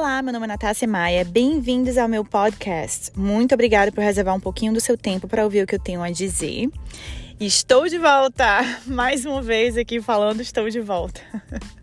Olá, 0.00 0.22
meu 0.22 0.32
nome 0.32 0.46
é 0.46 0.48
Natácia 0.48 0.88
Maia. 0.88 1.26
Bem-vindos 1.26 1.98
ao 1.98 2.08
meu 2.08 2.24
podcast. 2.24 3.12
Muito 3.14 3.52
obrigada 3.52 3.92
por 3.92 4.02
reservar 4.02 4.34
um 4.34 4.40
pouquinho 4.40 4.72
do 4.72 4.80
seu 4.80 4.96
tempo 4.96 5.28
para 5.28 5.44
ouvir 5.44 5.62
o 5.62 5.66
que 5.66 5.74
eu 5.74 5.78
tenho 5.78 6.02
a 6.02 6.10
dizer. 6.10 6.70
Estou 7.38 7.86
de 7.86 7.98
volta! 7.98 8.60
Mais 8.88 9.26
uma 9.26 9.42
vez 9.42 9.76
aqui 9.76 10.00
falando, 10.00 10.40
estou 10.40 10.70
de 10.70 10.80
volta. 10.80 11.20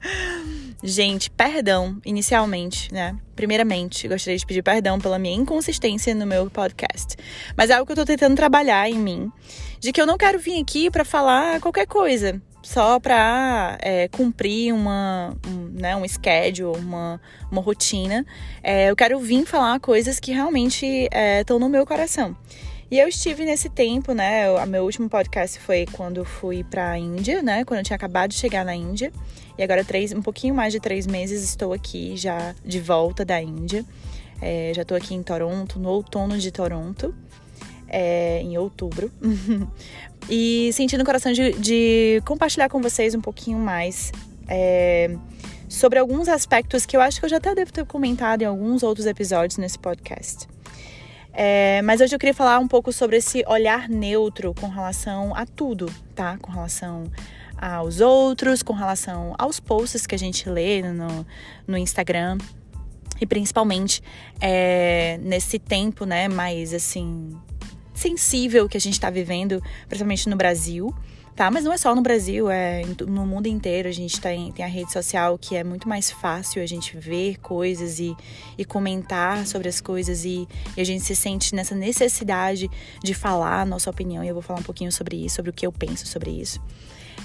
Gente, 0.83 1.29
perdão 1.29 2.01
inicialmente, 2.03 2.91
né? 2.91 3.15
Primeiramente, 3.35 4.07
gostaria 4.07 4.37
de 4.37 4.45
pedir 4.47 4.63
perdão 4.63 4.99
pela 4.99 5.19
minha 5.19 5.35
inconsistência 5.35 6.15
no 6.15 6.25
meu 6.25 6.49
podcast. 6.49 7.15
Mas 7.55 7.69
é 7.69 7.75
algo 7.75 7.85
que 7.85 7.91
eu 7.91 7.97
tô 7.97 8.05
tentando 8.05 8.35
trabalhar 8.35 8.89
em 8.89 8.97
mim, 8.97 9.31
de 9.79 9.91
que 9.91 10.01
eu 10.01 10.07
não 10.07 10.17
quero 10.17 10.39
vir 10.39 10.59
aqui 10.59 10.89
para 10.89 11.05
falar 11.05 11.61
qualquer 11.61 11.85
coisa, 11.85 12.41
só 12.61 12.99
para 12.99 13.77
é, 13.81 14.07
cumprir 14.07 14.73
uma, 14.73 15.35
um, 15.47 15.79
né, 15.79 15.95
um 15.95 16.07
schedule, 16.07 16.77
uma, 16.77 17.21
uma 17.51 17.61
rotina. 17.61 18.25
É, 18.61 18.89
eu 18.89 18.95
quero 18.95 19.19
vir 19.19 19.45
falar 19.45 19.79
coisas 19.79 20.19
que 20.19 20.31
realmente 20.31 20.85
estão 21.39 21.57
é, 21.57 21.59
no 21.59 21.69
meu 21.69 21.85
coração. 21.85 22.35
E 22.89 22.97
eu 22.97 23.07
estive 23.09 23.43
nesse 23.43 23.67
tempo, 23.69 24.13
né? 24.13 24.49
O 24.49 24.65
meu 24.65 24.85
último 24.85 25.09
podcast 25.09 25.59
foi 25.59 25.85
quando 25.91 26.23
fui 26.23 26.63
para 26.63 26.91
a 26.91 26.97
Índia, 26.97 27.41
né? 27.43 27.65
Quando 27.65 27.79
eu 27.79 27.83
tinha 27.83 27.97
acabado 27.97 28.29
de 28.29 28.37
chegar 28.37 28.63
na 28.63 28.73
Índia. 28.73 29.11
E 29.57 29.63
agora, 29.63 29.83
três, 29.83 30.13
um 30.13 30.21
pouquinho 30.21 30.55
mais 30.55 30.71
de 30.71 30.79
três 30.79 31.05
meses, 31.05 31.43
estou 31.43 31.73
aqui 31.73 32.15
já 32.15 32.55
de 32.63 32.79
volta 32.79 33.25
da 33.25 33.41
Índia. 33.41 33.83
É, 34.41 34.71
já 34.73 34.83
estou 34.83 34.95
aqui 34.95 35.15
em 35.15 35.21
Toronto, 35.21 35.79
no 35.79 35.89
outono 35.89 36.37
de 36.37 36.49
Toronto, 36.49 37.13
é, 37.89 38.41
em 38.41 38.57
outubro. 38.57 39.11
e 40.29 40.69
sentindo 40.73 41.01
o 41.01 41.05
coração 41.05 41.31
de, 41.31 41.53
de, 41.53 42.21
compartilhar 42.25 42.69
com 42.69 42.81
vocês 42.81 43.15
um 43.15 43.21
pouquinho 43.21 43.57
mais 43.57 44.11
é, 44.47 45.15
sobre 45.69 45.99
alguns 45.99 46.27
aspectos 46.27 46.85
que 46.85 46.95
eu 46.95 47.01
acho 47.01 47.19
que 47.19 47.25
eu 47.25 47.29
já 47.29 47.37
até 47.37 47.53
devo 47.55 47.71
ter 47.71 47.85
comentado 47.85 48.41
em 48.41 48.45
alguns 48.45 48.83
outros 48.83 49.05
episódios 49.05 49.57
nesse 49.57 49.79
podcast. 49.79 50.47
É, 51.39 51.81
mas 51.83 52.01
hoje 52.01 52.15
eu 52.15 52.19
queria 52.19 52.33
falar 52.33 52.57
um 52.57 52.67
pouco 52.67 52.91
sobre 52.91 53.17
esse 53.17 53.43
olhar 53.47 53.87
neutro 53.87 54.55
com 54.59 54.67
relação 54.67 55.35
a 55.35 55.45
tudo, 55.45 55.85
tá? 56.15 56.35
Com 56.41 56.51
relação 56.51 57.03
aos 57.55 58.01
outros, 58.01 58.63
com 58.63 58.73
relação 58.73 59.35
aos 59.37 59.59
posts 59.59 60.07
que 60.07 60.15
a 60.15 60.17
gente 60.17 60.49
lê 60.49 60.81
no, 60.81 61.25
no 61.67 61.77
Instagram. 61.77 62.39
E 63.21 63.25
principalmente 63.25 64.01
é, 64.41 65.19
nesse 65.21 65.59
tempo, 65.59 66.05
né, 66.05 66.27
mais 66.27 66.73
assim, 66.73 67.35
sensível 67.97 68.69
que 68.69 68.77
a 68.77 68.79
gente 68.79 68.93
está 68.93 69.09
vivendo, 69.09 69.61
principalmente 69.87 70.29
no 70.29 70.35
Brasil 70.35 70.93
tá? 71.37 71.51
Mas 71.51 71.63
não 71.63 71.71
é 71.71 71.77
só 71.77 71.93
no 71.93 72.01
Brasil, 72.01 72.49
é 72.49 72.81
no 73.07 73.25
mundo 73.25 73.45
inteiro. 73.45 73.87
A 73.87 73.91
gente 73.91 74.19
tem, 74.19 74.51
tem 74.51 74.65
a 74.65 74.67
rede 74.67 74.91
social 74.91 75.37
que 75.37 75.55
é 75.55 75.63
muito 75.63 75.87
mais 75.87 76.09
fácil 76.09 76.63
a 76.63 76.65
gente 76.65 76.97
ver 76.97 77.37
coisas 77.37 77.99
e, 77.99 78.17
e 78.57 78.65
comentar 78.65 79.45
sobre 79.45 79.69
as 79.69 79.79
coisas 79.79 80.25
e, 80.25 80.47
e, 80.75 80.81
a 80.81 80.83
gente 80.83 81.03
se 81.03 81.15
sente 81.15 81.53
nessa 81.53 81.75
necessidade 81.75 82.67
de 83.03 83.13
falar 83.13 83.61
a 83.61 83.65
nossa 83.65 83.87
opinião. 83.87 84.23
E 84.23 84.27
eu 84.27 84.33
vou 84.33 84.41
falar 84.41 84.59
um 84.59 84.63
pouquinho 84.63 84.91
sobre 84.91 85.15
isso, 85.15 85.35
sobre 85.35 85.51
o 85.51 85.53
que 85.53 85.65
eu 85.65 85.71
penso 85.71 86.07
sobre 86.07 86.31
isso. 86.31 86.59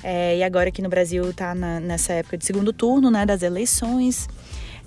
É, 0.04 0.36
e 0.36 0.42
agora 0.42 0.68
aqui 0.68 0.82
no 0.82 0.90
Brasil 0.90 1.32
tá 1.32 1.54
na, 1.54 1.80
nessa 1.80 2.12
época 2.12 2.36
de 2.36 2.44
segundo 2.44 2.70
turno, 2.70 3.10
né, 3.10 3.24
das 3.24 3.42
eleições. 3.42 4.28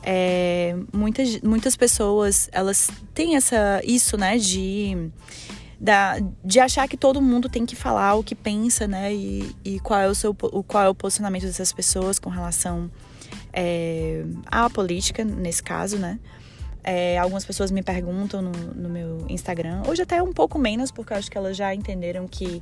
É, 0.04 0.76
muitas, 0.94 1.42
muitas 1.42 1.76
pessoas, 1.76 2.48
elas 2.52 2.92
têm 3.12 3.36
essa, 3.36 3.82
isso, 3.84 4.18
né, 4.18 4.38
de 4.38 5.10
da, 5.80 6.20
de 6.44 6.60
achar 6.60 6.88
que 6.88 6.98
todo 6.98 7.22
mundo 7.22 7.50
tem 7.50 7.66
que 7.66 7.76
falar 7.76 8.16
o 8.16 8.24
que 8.24 8.36
pensa, 8.36 8.88
né? 8.88 9.14
E, 9.14 9.56
e 9.64 9.80
qual, 9.80 10.00
é 10.00 10.08
o 10.08 10.16
seu, 10.16 10.32
o, 10.32 10.64
qual 10.64 10.84
é 10.84 10.90
o 10.90 10.96
posicionamento 10.96 11.44
dessas 11.44 11.72
pessoas 11.74 12.20
com 12.20 12.30
relação 12.30 12.90
é, 13.52 14.24
à 14.48 14.70
política, 14.70 15.24
nesse 15.24 15.64
caso, 15.64 15.98
né? 15.98 16.20
É, 16.84 17.18
algumas 17.18 17.44
pessoas 17.44 17.72
me 17.72 17.82
perguntam 17.82 18.44
no, 18.44 18.52
no, 18.52 18.90
meu 18.90 19.26
Instagram, 19.28 19.82
hoje 19.88 20.04
até 20.04 20.22
um 20.22 20.32
pouco 20.32 20.60
menos, 20.60 20.92
porque 20.92 21.14
eu 21.14 21.18
acho 21.18 21.32
que 21.32 21.38
elas 21.38 21.58
já 21.58 21.74
entenderam 21.74 22.28
que 22.28 22.62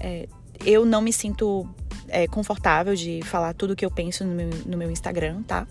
é, 0.00 0.28
eu 0.66 0.84
não 0.84 1.00
me 1.00 1.12
sinto 1.12 1.68
é, 2.08 2.26
confortável 2.26 2.96
de 2.96 3.20
falar 3.22 3.54
tudo 3.54 3.74
o 3.74 3.76
que 3.76 3.84
eu 3.84 3.90
penso 3.90 4.24
no 4.24 4.34
meu, 4.34 4.50
no 4.66 4.76
meu 4.76 4.90
Instagram, 4.90 5.42
tá? 5.42 5.68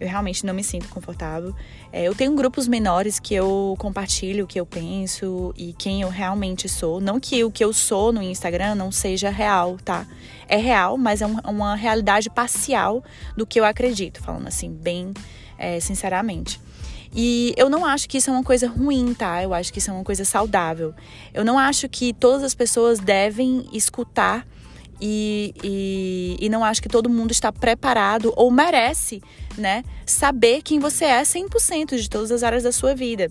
Eu 0.00 0.08
realmente 0.08 0.46
não 0.46 0.54
me 0.54 0.62
sinto 0.62 0.88
confortável. 0.88 1.54
É, 1.92 2.04
eu 2.04 2.14
tenho 2.14 2.34
grupos 2.34 2.68
menores 2.68 3.18
que 3.18 3.34
eu 3.34 3.74
compartilho 3.78 4.44
o 4.44 4.46
que 4.46 4.58
eu 4.58 4.66
penso 4.66 5.52
e 5.56 5.72
quem 5.72 6.02
eu 6.02 6.08
realmente 6.08 6.68
sou. 6.68 7.00
Não 7.00 7.18
que 7.18 7.42
o 7.42 7.50
que 7.50 7.64
eu 7.64 7.72
sou 7.72 8.12
no 8.12 8.22
Instagram 8.22 8.74
não 8.74 8.92
seja 8.92 9.30
real, 9.30 9.76
tá? 9.84 10.06
É 10.46 10.56
real, 10.56 10.96
mas 10.96 11.20
é 11.20 11.26
um, 11.26 11.36
uma 11.44 11.74
realidade 11.74 12.30
parcial 12.30 13.02
do 13.36 13.46
que 13.46 13.58
eu 13.58 13.64
acredito, 13.64 14.22
falando 14.22 14.46
assim, 14.46 14.70
bem 14.72 15.12
é, 15.58 15.80
sinceramente. 15.80 16.60
E 17.14 17.54
eu 17.56 17.68
não 17.68 17.84
acho 17.84 18.08
que 18.08 18.18
isso 18.18 18.30
é 18.30 18.32
uma 18.32 18.44
coisa 18.44 18.68
ruim, 18.68 19.14
tá? 19.14 19.42
Eu 19.42 19.52
acho 19.52 19.72
que 19.72 19.78
isso 19.78 19.90
é 19.90 19.94
uma 19.94 20.04
coisa 20.04 20.24
saudável. 20.24 20.94
Eu 21.34 21.44
não 21.44 21.58
acho 21.58 21.88
que 21.88 22.12
todas 22.12 22.44
as 22.44 22.54
pessoas 22.54 22.98
devem 22.98 23.66
escutar 23.72 24.46
e, 25.00 25.54
e, 25.62 26.36
e 26.40 26.48
não 26.48 26.64
acho 26.64 26.82
que 26.82 26.88
todo 26.88 27.08
mundo 27.08 27.30
está 27.30 27.52
preparado 27.52 28.32
ou 28.36 28.50
merece, 28.50 29.22
né, 29.58 29.84
saber 30.06 30.62
quem 30.62 30.78
você 30.78 31.04
é 31.04 31.22
100% 31.22 31.96
de 31.96 32.08
todas 32.08 32.30
as 32.30 32.42
áreas 32.42 32.62
da 32.62 32.72
sua 32.72 32.94
vida. 32.94 33.30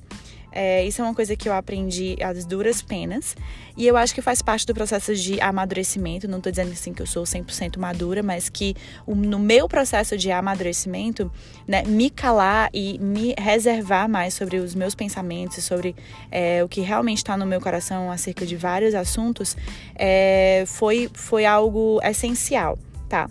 É, 0.59 0.83
isso 0.85 1.01
é 1.01 1.03
uma 1.03 1.13
coisa 1.13 1.35
que 1.35 1.47
eu 1.47 1.53
aprendi 1.53 2.17
às 2.19 2.43
duras 2.43 2.81
penas. 2.81 3.35
E 3.77 3.85
eu 3.85 3.95
acho 3.95 4.15
que 4.15 4.23
faz 4.23 4.41
parte 4.41 4.65
do 4.65 4.73
processo 4.73 5.13
de 5.13 5.39
amadurecimento. 5.39 6.27
Não 6.27 6.39
estou 6.39 6.51
dizendo 6.51 6.71
assim 6.71 6.93
que 6.93 7.01
eu 7.01 7.05
sou 7.05 7.25
100% 7.25 7.77
madura, 7.77 8.23
mas 8.23 8.49
que 8.49 8.75
no 9.05 9.37
meu 9.37 9.67
processo 9.67 10.17
de 10.17 10.31
amadurecimento, 10.31 11.31
né, 11.67 11.83
me 11.85 12.09
calar 12.09 12.71
e 12.73 12.97
me 12.97 13.35
reservar 13.37 14.09
mais 14.09 14.33
sobre 14.33 14.57
os 14.57 14.73
meus 14.73 14.95
pensamentos, 14.95 15.63
sobre 15.63 15.95
é, 16.31 16.63
o 16.63 16.67
que 16.67 16.81
realmente 16.81 17.19
está 17.19 17.37
no 17.37 17.45
meu 17.45 17.61
coração 17.61 18.11
acerca 18.11 18.43
de 18.43 18.55
vários 18.55 18.95
assuntos, 18.95 19.55
é, 19.95 20.63
foi, 20.65 21.07
foi 21.13 21.45
algo 21.45 21.99
essencial, 22.01 22.79
tá? 23.07 23.29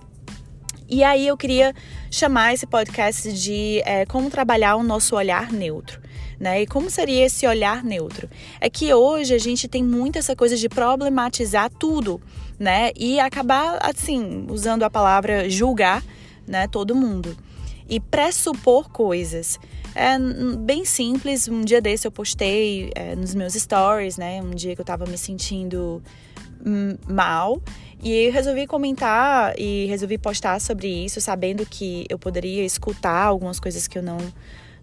E 0.88 1.02
aí 1.02 1.26
eu 1.26 1.36
queria 1.36 1.74
chamar 2.10 2.54
esse 2.54 2.66
podcast 2.66 3.32
de 3.32 3.82
é, 3.84 4.06
como 4.06 4.30
trabalhar 4.30 4.76
o 4.76 4.82
nosso 4.82 5.16
olhar 5.16 5.52
neutro. 5.52 6.00
Né? 6.38 6.62
E 6.62 6.66
como 6.66 6.90
seria 6.90 7.24
esse 7.24 7.46
olhar 7.46 7.82
neutro? 7.82 8.28
É 8.60 8.68
que 8.68 8.92
hoje 8.92 9.34
a 9.34 9.38
gente 9.38 9.66
tem 9.66 9.82
muito 9.82 10.18
essa 10.18 10.36
coisa 10.36 10.56
de 10.56 10.68
problematizar 10.68 11.70
tudo, 11.70 12.20
né? 12.58 12.90
E 12.94 13.18
acabar 13.18 13.78
assim, 13.80 14.46
usando 14.50 14.82
a 14.82 14.90
palavra 14.90 15.48
julgar, 15.48 16.04
né, 16.46 16.68
todo 16.68 16.94
mundo. 16.94 17.36
E 17.88 17.98
pressupor 17.98 18.90
coisas. 18.90 19.58
É 19.94 20.18
bem 20.58 20.84
simples. 20.84 21.48
Um 21.48 21.62
dia 21.62 21.80
desse 21.80 22.06
eu 22.06 22.12
postei 22.12 22.90
é, 22.94 23.16
nos 23.16 23.34
meus 23.34 23.54
stories, 23.54 24.18
né? 24.18 24.42
Um 24.42 24.50
dia 24.50 24.74
que 24.74 24.80
eu 24.80 24.84
tava 24.84 25.06
me 25.06 25.16
sentindo 25.16 26.02
hum, 26.64 26.96
mal. 27.08 27.62
E 28.02 28.26
eu 28.26 28.32
resolvi 28.32 28.66
comentar 28.66 29.58
e 29.58 29.86
resolvi 29.86 30.18
postar 30.18 30.60
sobre 30.60 30.86
isso, 30.86 31.20
sabendo 31.20 31.64
que 31.64 32.06
eu 32.08 32.18
poderia 32.18 32.64
escutar 32.64 33.22
algumas 33.24 33.58
coisas 33.58 33.88
que 33.88 33.98
eu 33.98 34.02
não 34.02 34.18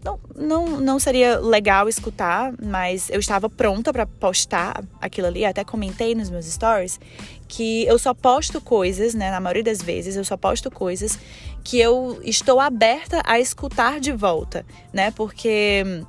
não, 0.03 0.19
não, 0.35 0.81
não 0.81 1.00
seria 1.00 1.40
legal 1.40 1.88
escutar, 1.88 2.53
mas 2.62 3.09
eu 3.09 3.19
estava 3.19 3.50
pronta 3.50 3.94
para 3.94 4.06
postar 4.06 4.84
aquilo 5.00 5.28
ali. 5.28 5.46
Até 5.46 5.63
comentei 5.63 6.13
nos 6.13 6.29
meus 6.29 6.46
stories 6.46 7.00
que 7.47 7.85
eu 7.85 7.97
só 7.97 8.13
posto 8.13 8.59
coisas, 8.59 9.13
né? 9.13 9.31
Na 9.31 9.40
maioria 9.40 9.63
das 9.63 9.81
vezes, 9.81 10.18
eu 10.18 10.25
só 10.25 10.35
posto 10.35 10.69
coisas 10.69 11.18
que 11.63 11.80
eu 11.80 12.19
estou 12.24 12.59
aberta 12.59 13.22
a 13.25 13.40
escutar 13.40 14.00
de 14.01 14.12
volta, 14.12 14.66
né? 14.91 15.12
Porque 15.12 16.03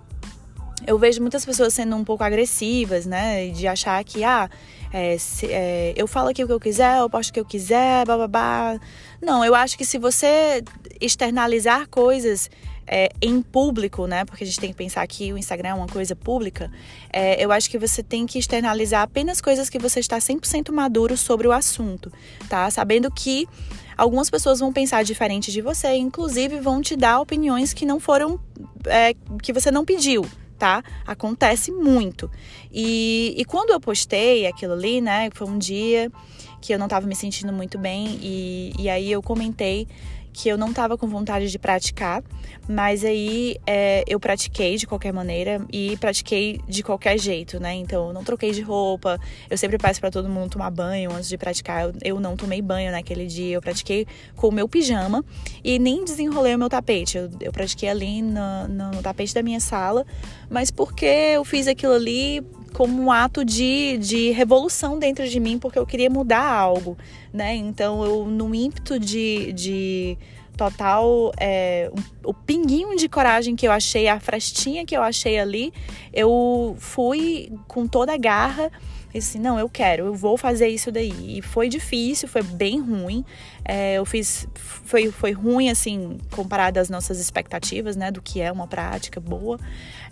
eu 0.87 0.99
vejo 0.99 1.21
muitas 1.21 1.45
pessoas 1.45 1.73
sendo 1.75 1.97
um 1.97 2.05
pouco 2.05 2.23
agressivas, 2.23 3.07
né? 3.07 3.49
De 3.49 3.67
achar 3.67 4.03
que, 4.05 4.23
ah, 4.25 4.49
é, 4.93 5.17
se, 5.19 5.47
é, 5.47 5.93
eu 5.97 6.07
falo 6.07 6.29
aqui 6.29 6.45
o 6.45 6.47
que 6.47 6.53
eu 6.53 6.61
quiser, 6.61 6.99
eu 6.99 7.11
posto 7.11 7.31
o 7.31 7.33
que 7.33 7.41
eu 7.41 7.45
quiser, 7.45 8.07
babá. 8.07 8.79
Não, 9.21 9.45
eu 9.45 9.55
acho 9.55 9.77
que 9.77 9.85
se 9.85 9.99
você 9.99 10.63
externalizar 11.01 11.89
coisas 11.89 12.51
é, 12.87 13.11
em 13.21 13.41
público, 13.41 14.07
né? 14.07 14.25
Porque 14.25 14.45
a 14.45 14.47
gente 14.47 14.61
tem 14.61 14.71
que 14.71 14.77
pensar 14.77 15.07
que 15.07 15.33
o 15.33 15.39
Instagram 15.39 15.71
é 15.71 15.75
uma 15.75 15.87
coisa 15.87 16.15
pública. 16.15 16.71
É, 17.13 17.43
eu 17.43 17.51
acho 17.51 17.71
que 17.71 17.79
você 17.79 18.03
tem 18.03 18.27
que 18.27 18.39
externalizar 18.39 19.03
apenas 19.03 19.41
coisas 19.41 19.71
que 19.71 19.79
você 19.79 20.01
está 20.01 20.19
100% 20.19 20.71
maduro 20.71 21.17
sobre 21.17 21.49
o 21.49 21.53
assunto, 21.53 22.13
tá? 22.49 22.71
Sabendo 22.71 23.11
que 23.11 23.49
algumas 23.97 24.29
pessoas 24.29 24.61
vão 24.61 24.73
pensar 24.73 25.03
diferente 25.03 25.51
de 25.51 25.61
você, 25.61 25.95
inclusive 25.95 26.61
vão 26.61 26.81
te 26.83 26.97
dar 26.97 27.21
opiniões 27.21 27.73
que 27.73 27.87
não 27.87 27.99
foram, 27.99 28.39
é, 28.87 29.15
que 29.43 29.53
você 29.53 29.71
não 29.71 29.85
pediu. 29.85 30.25
Tá? 30.65 30.83
Acontece 31.07 31.71
muito. 31.71 32.31
E, 32.73 33.35
e 33.37 33.45
quando 33.45 33.69
eu 33.69 33.79
postei 33.79 34.47
aquilo 34.47 34.73
ali, 34.73 34.99
né? 34.99 35.29
Foi 35.35 35.47
um 35.47 35.59
dia 35.59 36.11
que 36.59 36.73
eu 36.73 36.79
não 36.79 36.87
estava 36.87 37.07
me 37.07 37.15
sentindo 37.15 37.53
muito 37.53 37.77
bem 37.77 38.19
e, 38.23 38.73
e 38.79 38.89
aí 38.89 39.13
eu 39.13 39.21
comentei 39.21 39.87
que 40.35 40.49
eu 40.49 40.59
não 40.59 40.71
estava 40.71 40.99
com 40.99 41.07
vontade 41.07 41.49
de 41.49 41.59
praticar, 41.61 42.23
mas 42.69 43.05
aí 43.05 43.57
é, 43.65 44.03
eu 44.07 44.19
pratiquei 44.19 44.77
de 44.77 44.85
qualquer 44.85 45.13
maneira 45.13 45.65
e 45.73 45.97
pratiquei 45.99 46.61
de 46.69 46.83
qualquer 46.83 47.17
jeito, 47.19 47.61
né? 47.61 47.73
Então 47.75 48.09
eu 48.09 48.13
não 48.13 48.25
troquei 48.25 48.51
de 48.51 48.61
roupa, 48.61 49.19
eu 49.49 49.57
sempre 49.57 49.79
peço 49.79 50.01
para 50.01 50.11
todo 50.11 50.29
mundo 50.29 50.51
tomar 50.51 50.71
banho 50.71 51.13
antes 51.13 51.29
de 51.29 51.39
praticar. 51.39 51.85
Eu, 51.85 51.95
eu, 52.03 52.21
não 52.21 52.37
tomei 52.37 52.61
banho 52.61 52.91
naquele 52.91 53.27
dia, 53.27 53.55
eu 53.55 53.63
pratiquei 53.63 54.07
com 54.35 54.49
o 54.49 54.53
meu 54.53 54.69
pijama 54.69 55.25
e 55.63 55.79
nem 55.79 56.05
desenrolei 56.05 56.57
o 56.57 56.59
meu 56.59 56.69
tapete. 56.69 57.17
Eu, 57.17 57.31
eu 57.41 57.53
pratiquei 57.53 57.89
ali 57.89 58.21
no, 58.21 58.67
no 58.69 59.03
tapete 59.03 59.33
da 59.33 59.43
minha 59.43 59.61
sala, 59.61 60.05
mas 60.51 60.69
porque 60.69 61.07
eu 61.07 61.45
fiz 61.45 61.69
aquilo 61.69 61.93
ali 61.93 62.45
como 62.75 63.01
um 63.01 63.11
ato 63.11 63.45
de, 63.45 63.97
de 63.99 64.33
revolução 64.33 64.99
dentro 64.99 65.27
de 65.29 65.39
mim, 65.39 65.59
porque 65.61 65.79
eu 65.79 65.87
queria 65.87 66.11
mudar 66.11 66.45
algo, 66.45 66.99
né? 67.33 67.55
Então, 67.55 68.05
eu, 68.05 68.27
no 68.27 68.53
ímpeto 68.53 68.99
de, 68.99 69.53
de 69.53 70.19
total, 70.57 71.33
é, 71.39 71.89
o 72.25 72.35
pinguinho 72.35 72.97
de 72.97 73.09
coragem 73.09 73.55
que 73.55 73.67
eu 73.67 73.71
achei, 73.71 74.09
a 74.09 74.19
frestinha 74.19 74.85
que 74.85 74.97
eu 74.97 75.03
achei 75.03 75.39
ali, 75.39 75.73
eu 76.13 76.75
fui 76.81 77.53
com 77.69 77.87
toda 77.87 78.13
a 78.13 78.19
garra 78.19 78.73
assim, 79.19 79.39
não, 79.39 79.59
eu 79.59 79.69
quero, 79.69 80.07
eu 80.07 80.15
vou 80.15 80.37
fazer 80.37 80.69
isso 80.69 80.91
daí. 80.91 81.39
E 81.39 81.43
foi 81.43 81.69
difícil, 81.69 82.29
foi 82.29 82.43
bem 82.43 82.81
ruim. 82.81 83.25
É, 83.65 83.95
eu 83.95 84.05
fiz, 84.05 84.47
foi, 84.55 85.11
foi 85.11 85.33
ruim, 85.33 85.71
assim, 85.71 86.19
comparado 86.31 86.79
às 86.81 86.91
nossas 86.91 87.21
expectativas, 87.21 87.97
né, 87.97 88.11
do 88.11 88.21
que 88.21 88.41
é 88.41 88.51
uma 88.51 88.67
prática 88.67 89.21
boa. 89.21 89.59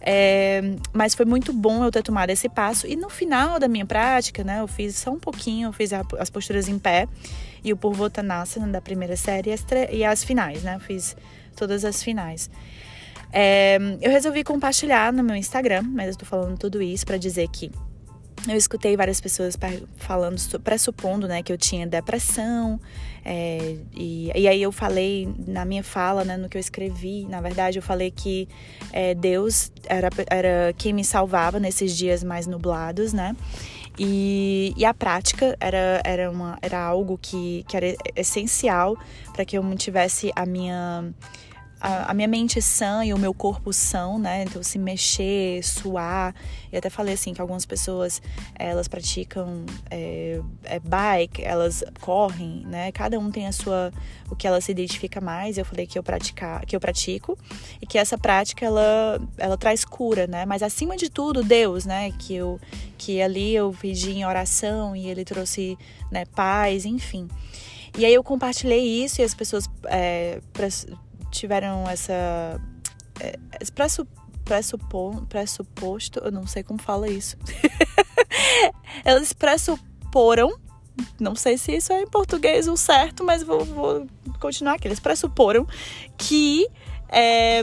É, 0.01 0.61
mas 0.93 1.15
foi 1.15 1.25
muito 1.25 1.53
bom 1.53 1.85
eu 1.85 1.91
ter 1.91 2.03
tomado 2.03 2.31
esse 2.31 2.49
passo. 2.49 2.87
E 2.87 2.97
no 2.97 3.11
final 3.11 3.59
da 3.59 3.69
minha 3.69 3.87
prática, 3.87 4.43
né, 4.45 4.61
eu 4.61 4.69
fiz 4.69 4.97
só 4.97 5.11
um 5.11 5.19
pouquinho, 5.19 5.69
eu 5.69 5.73
fiz 5.73 5.91
as 5.93 6.31
posturas 6.31 6.69
em 6.69 6.79
pé 6.79 7.09
e 7.65 7.73
o 7.73 7.77
Purvottanasana 7.77 8.69
da 8.69 8.81
primeira 8.81 9.17
série 9.17 9.51
e 9.51 9.53
as, 9.53 9.67
e 9.91 10.05
as 10.05 10.25
finais, 10.25 10.63
né, 10.63 10.77
eu 10.77 10.81
fiz 10.81 11.17
todas 11.57 11.85
as 11.85 12.03
finais. 12.03 12.51
É, 13.33 13.79
eu 14.01 14.11
resolvi 14.11 14.45
compartilhar 14.45 15.13
no 15.13 15.25
meu 15.25 15.35
Instagram, 15.35 15.83
mas 15.83 16.09
eu 16.09 16.17
tô 16.17 16.27
falando 16.27 16.59
tudo 16.59 16.83
isso 16.83 17.07
para 17.07 17.17
dizer 17.17 17.49
que 17.49 17.71
eu 18.49 18.57
escutei 18.57 18.97
várias 18.97 19.21
pessoas 19.21 19.57
falando, 19.97 20.37
pressupondo, 20.61 21.29
né, 21.29 21.43
que 21.43 21.53
eu 21.53 21.59
tinha 21.59 21.87
depressão, 21.87 22.81
é, 23.25 23.77
e, 23.95 24.33
e 24.35 24.49
aí 24.49 24.61
eu 24.61 24.73
falei 24.73 25.33
na 25.47 25.65
minha 25.65 25.85
fala, 25.85 26.25
né, 26.25 26.37
no 26.37 26.49
que 26.49 26.57
eu 26.57 26.61
escrevi, 26.61 27.25
na 27.27 27.41
verdade, 27.41 27.79
eu 27.79 27.83
falei 27.83 28.11
que 28.11 28.49
é, 28.93 29.15
Deus 29.15 29.71
era, 29.87 30.09
era 30.29 30.75
quem 30.77 30.93
me 30.93 31.05
salvava 31.05 31.61
nesses 31.61 31.97
dias 31.97 32.25
mais 32.25 32.47
nublados, 32.47 33.13
né, 33.13 33.37
e, 33.99 34.73
e 34.77 34.85
a 34.85 34.95
prática 34.95 35.57
era, 35.61 36.01
era, 36.05 36.31
uma, 36.31 36.59
era 36.63 36.83
algo 36.83 37.19
que, 37.21 37.65
que 37.69 37.77
era 37.77 37.95
essencial 38.17 38.97
para 39.33 39.45
que 39.45 39.57
eu 39.57 39.63
mantivesse 39.63 40.33
a 40.35 40.47
minha 40.47 41.13
a, 41.83 42.15
minha 42.15 42.29
mente 42.29 42.63
sã 42.63 43.05
e 43.05 43.13
o 43.13 43.19
meu 43.19 43.35
corpo 43.35 43.73
são, 43.73 44.17
né? 44.17 44.45
Então, 44.45 44.63
se 44.63 44.79
mexer, 44.79 45.63
suar. 45.65 46.33
E 46.73 46.77
até 46.77 46.89
falei 46.89 47.15
assim 47.15 47.35
que 47.35 47.41
algumas 47.41 47.67
pessoas 47.67 48.23
elas 48.55 48.87
praticam 48.87 49.67
é, 49.91 50.41
é 50.63 50.79
bike, 50.79 51.43
elas 51.43 51.83
correm, 52.01 52.65
né? 52.67 52.93
Cada 52.93 53.19
um 53.19 53.33
tem 53.33 53.49
a 53.49 53.53
sua 53.53 53.93
o 54.31 54.37
que 54.37 54.47
ela 54.47 54.61
se 54.61 54.71
identifica 54.71 55.21
mais. 55.21 55.59
Eu 55.59 55.65
falei 55.65 55.85
que 55.85 55.99
eu 55.99 56.05
praticar, 56.05 56.65
que 56.65 56.77
eu 56.77 56.81
pratico 56.81 57.37
e 57.81 57.87
que 57.87 57.99
essa 57.99 58.17
prática 58.17 58.65
ela 58.65 59.21
ela 59.37 59.57
traz 59.59 59.85
cura, 59.85 60.29
né? 60.29 60.47
Mas 60.47 60.63
acima 60.63 60.97
de 60.97 61.11
tudo, 61.11 61.43
Deus, 61.43 61.85
né? 61.85 62.13
Que 62.13 62.37
eu 62.37 62.61
que 62.97 63.21
ali 63.21 63.57
eu 63.57 63.75
pedi 63.81 64.13
em 64.13 64.25
oração 64.25 64.95
e 64.95 65.09
ele 65.09 65.25
trouxe 65.25 65.77
né, 66.13 66.25
paz, 66.27 66.85
enfim. 66.85 67.27
E 67.99 68.07
aí 68.07 68.15
eu 68.15 68.23
compartilhei 68.23 69.05
isso 69.05 69.21
e 69.21 69.25
as 69.25 69.35
pessoas 69.35 69.69
é, 69.87 70.41
tiveram 71.33 71.89
essa. 71.89 72.61
É, 73.19 73.39
esse 73.61 73.73
pressupon, 74.45 75.25
pressuposto, 75.27 76.21
eu 76.21 76.31
não 76.31 76.47
sei 76.47 76.63
como 76.63 76.81
fala 76.81 77.09
isso. 77.09 77.37
Eles 79.05 79.33
pressuporam, 79.33 80.57
não 81.19 81.35
sei 81.35 81.59
se 81.59 81.75
isso 81.75 81.93
é 81.93 82.03
em 82.03 82.07
português 82.07 82.69
o 82.69 82.77
certo, 82.77 83.25
mas 83.25 83.43
vou, 83.43 83.65
vou 83.65 84.07
continuar 84.39 84.75
aqui. 84.75 84.87
Eles 84.87 85.01
pressuporam 85.01 85.67
que. 86.17 86.69
É, 87.09 87.63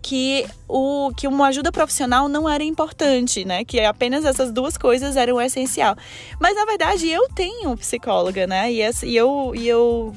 que, 0.00 0.46
o, 0.68 1.12
que 1.16 1.26
uma 1.26 1.48
ajuda 1.48 1.72
profissional 1.72 2.28
não 2.28 2.48
era 2.48 2.62
importante, 2.62 3.44
né? 3.44 3.64
Que 3.64 3.80
apenas 3.80 4.24
essas 4.24 4.52
duas 4.52 4.76
coisas 4.76 5.16
eram 5.16 5.40
essencial. 5.40 5.96
Mas 6.40 6.54
na 6.54 6.64
verdade 6.64 7.08
eu 7.08 7.28
tenho 7.28 7.76
psicóloga, 7.76 8.46
né? 8.46 8.72
E, 8.72 8.80
e 8.80 9.16
eu, 9.16 9.52
e 9.54 9.68
eu 9.68 10.14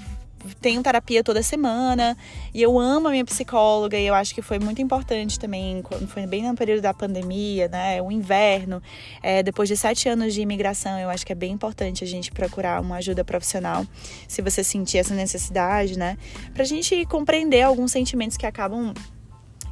tenho 0.62 0.82
terapia 0.82 1.24
toda 1.24 1.42
semana 1.44 2.18
e 2.54 2.62
eu 2.62 2.80
amo 2.80 3.08
a 3.08 3.12
minha 3.12 3.26
psicóloga 3.26 3.98
e 3.98 4.08
eu 4.08 4.14
acho 4.14 4.34
que 4.34 4.42
foi 4.42 4.60
muito 4.60 4.82
importante 4.82 5.40
também, 5.40 5.84
foi 6.08 6.26
bem 6.26 6.48
no 6.48 6.56
período 6.56 6.82
da 6.82 6.94
pandemia, 6.94 7.68
né, 7.68 8.02
o 8.02 8.12
inverno, 8.12 8.82
é, 9.22 9.44
depois 9.44 9.70
de 9.70 9.78
sete 9.78 10.10
anos 10.10 10.34
de 10.34 10.42
imigração, 10.42 11.00
eu 11.00 11.10
acho 11.10 11.26
que 11.26 11.32
é 11.32 11.36
bem 11.36 11.52
importante 11.52 12.04
a 12.04 12.08
gente 12.08 12.32
procurar 12.32 12.82
uma 12.82 12.98
ajuda 12.98 13.24
profissional, 13.24 13.86
se 14.28 14.42
você 14.42 14.64
sentir 14.64 14.98
essa 14.98 15.14
necessidade, 15.14 15.98
né, 15.98 16.18
pra 16.54 16.64
gente 16.64 17.06
compreender 17.06 17.62
alguns 17.62 17.92
sentimentos 17.92 18.38
que 18.38 18.46
acabam 18.46 18.94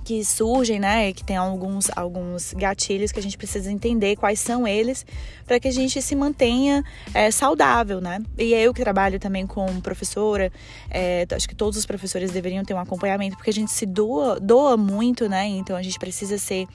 que 0.05 0.23
surgem, 0.23 0.79
né? 0.79 1.11
Que 1.11 1.23
tem 1.23 1.35
alguns, 1.35 1.89
alguns 1.95 2.53
gatilhos 2.53 3.11
que 3.11 3.19
a 3.19 3.21
gente 3.21 3.37
precisa 3.37 3.71
entender 3.71 4.15
quais 4.15 4.39
são 4.39 4.67
eles 4.67 5.03
para 5.45 5.59
que 5.59 5.67
a 5.67 5.71
gente 5.71 5.99
se 5.99 6.15
mantenha 6.15 6.83
é, 7.13 7.31
saudável, 7.31 7.99
né? 7.99 8.21
E 8.37 8.53
eu 8.53 8.71
que 8.71 8.81
trabalho 8.81 9.19
também 9.19 9.47
com 9.47 9.81
professora, 9.81 10.51
é, 10.91 11.25
acho 11.31 11.49
que 11.49 11.55
todos 11.55 11.77
os 11.77 11.85
professores 11.87 12.31
deveriam 12.31 12.63
ter 12.63 12.75
um 12.75 12.79
acompanhamento 12.79 13.35
porque 13.35 13.49
a 13.49 13.53
gente 13.53 13.71
se 13.71 13.85
doa, 13.87 14.39
doa 14.39 14.77
muito, 14.77 15.27
né? 15.27 15.47
Então 15.47 15.75
a 15.75 15.81
gente 15.81 15.97
precisa 15.97 16.37
ser 16.37 16.67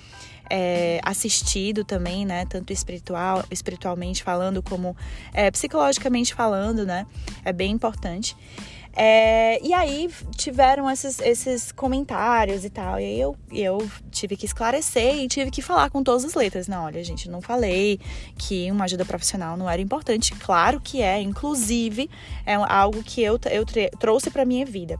é, 0.50 1.00
assistido 1.04 1.84
também, 1.84 2.26
né? 2.26 2.44
Tanto 2.46 2.72
espiritual, 2.72 3.44
espiritualmente 3.50 4.24
falando 4.24 4.60
como 4.60 4.96
é, 5.32 5.48
psicologicamente 5.52 6.34
falando, 6.34 6.84
né? 6.84 7.06
É 7.44 7.52
bem 7.52 7.70
importante. 7.70 8.36
É, 8.92 9.64
e 9.64 9.72
aí 9.72 10.10
tiveram 10.36 10.90
esses, 10.90 11.20
esses 11.20 11.72
comentários 11.72 12.64
e 12.64 12.70
tal. 12.70 12.98
E 12.98 13.04
aí 13.04 13.20
eu, 13.20 13.36
eu 13.52 13.90
tive 14.10 14.36
que 14.36 14.46
esclarecer 14.46 15.16
e 15.16 15.28
tive 15.28 15.50
que 15.50 15.62
falar 15.62 15.90
com 15.90 16.02
todas 16.02 16.24
as 16.24 16.34
letras. 16.34 16.66
Não, 16.66 16.84
olha, 16.84 17.02
gente, 17.04 17.28
não 17.28 17.40
falei 17.40 18.00
que 18.36 18.70
uma 18.70 18.84
ajuda 18.84 19.04
profissional 19.04 19.56
não 19.56 19.68
era 19.68 19.80
importante. 19.80 20.34
Claro 20.34 20.80
que 20.80 21.02
é, 21.02 21.20
inclusive, 21.20 22.10
é 22.44 22.54
algo 22.54 23.02
que 23.02 23.22
eu, 23.22 23.38
eu 23.50 23.64
trouxe 23.98 24.30
para 24.30 24.44
minha 24.44 24.66
vida. 24.66 24.98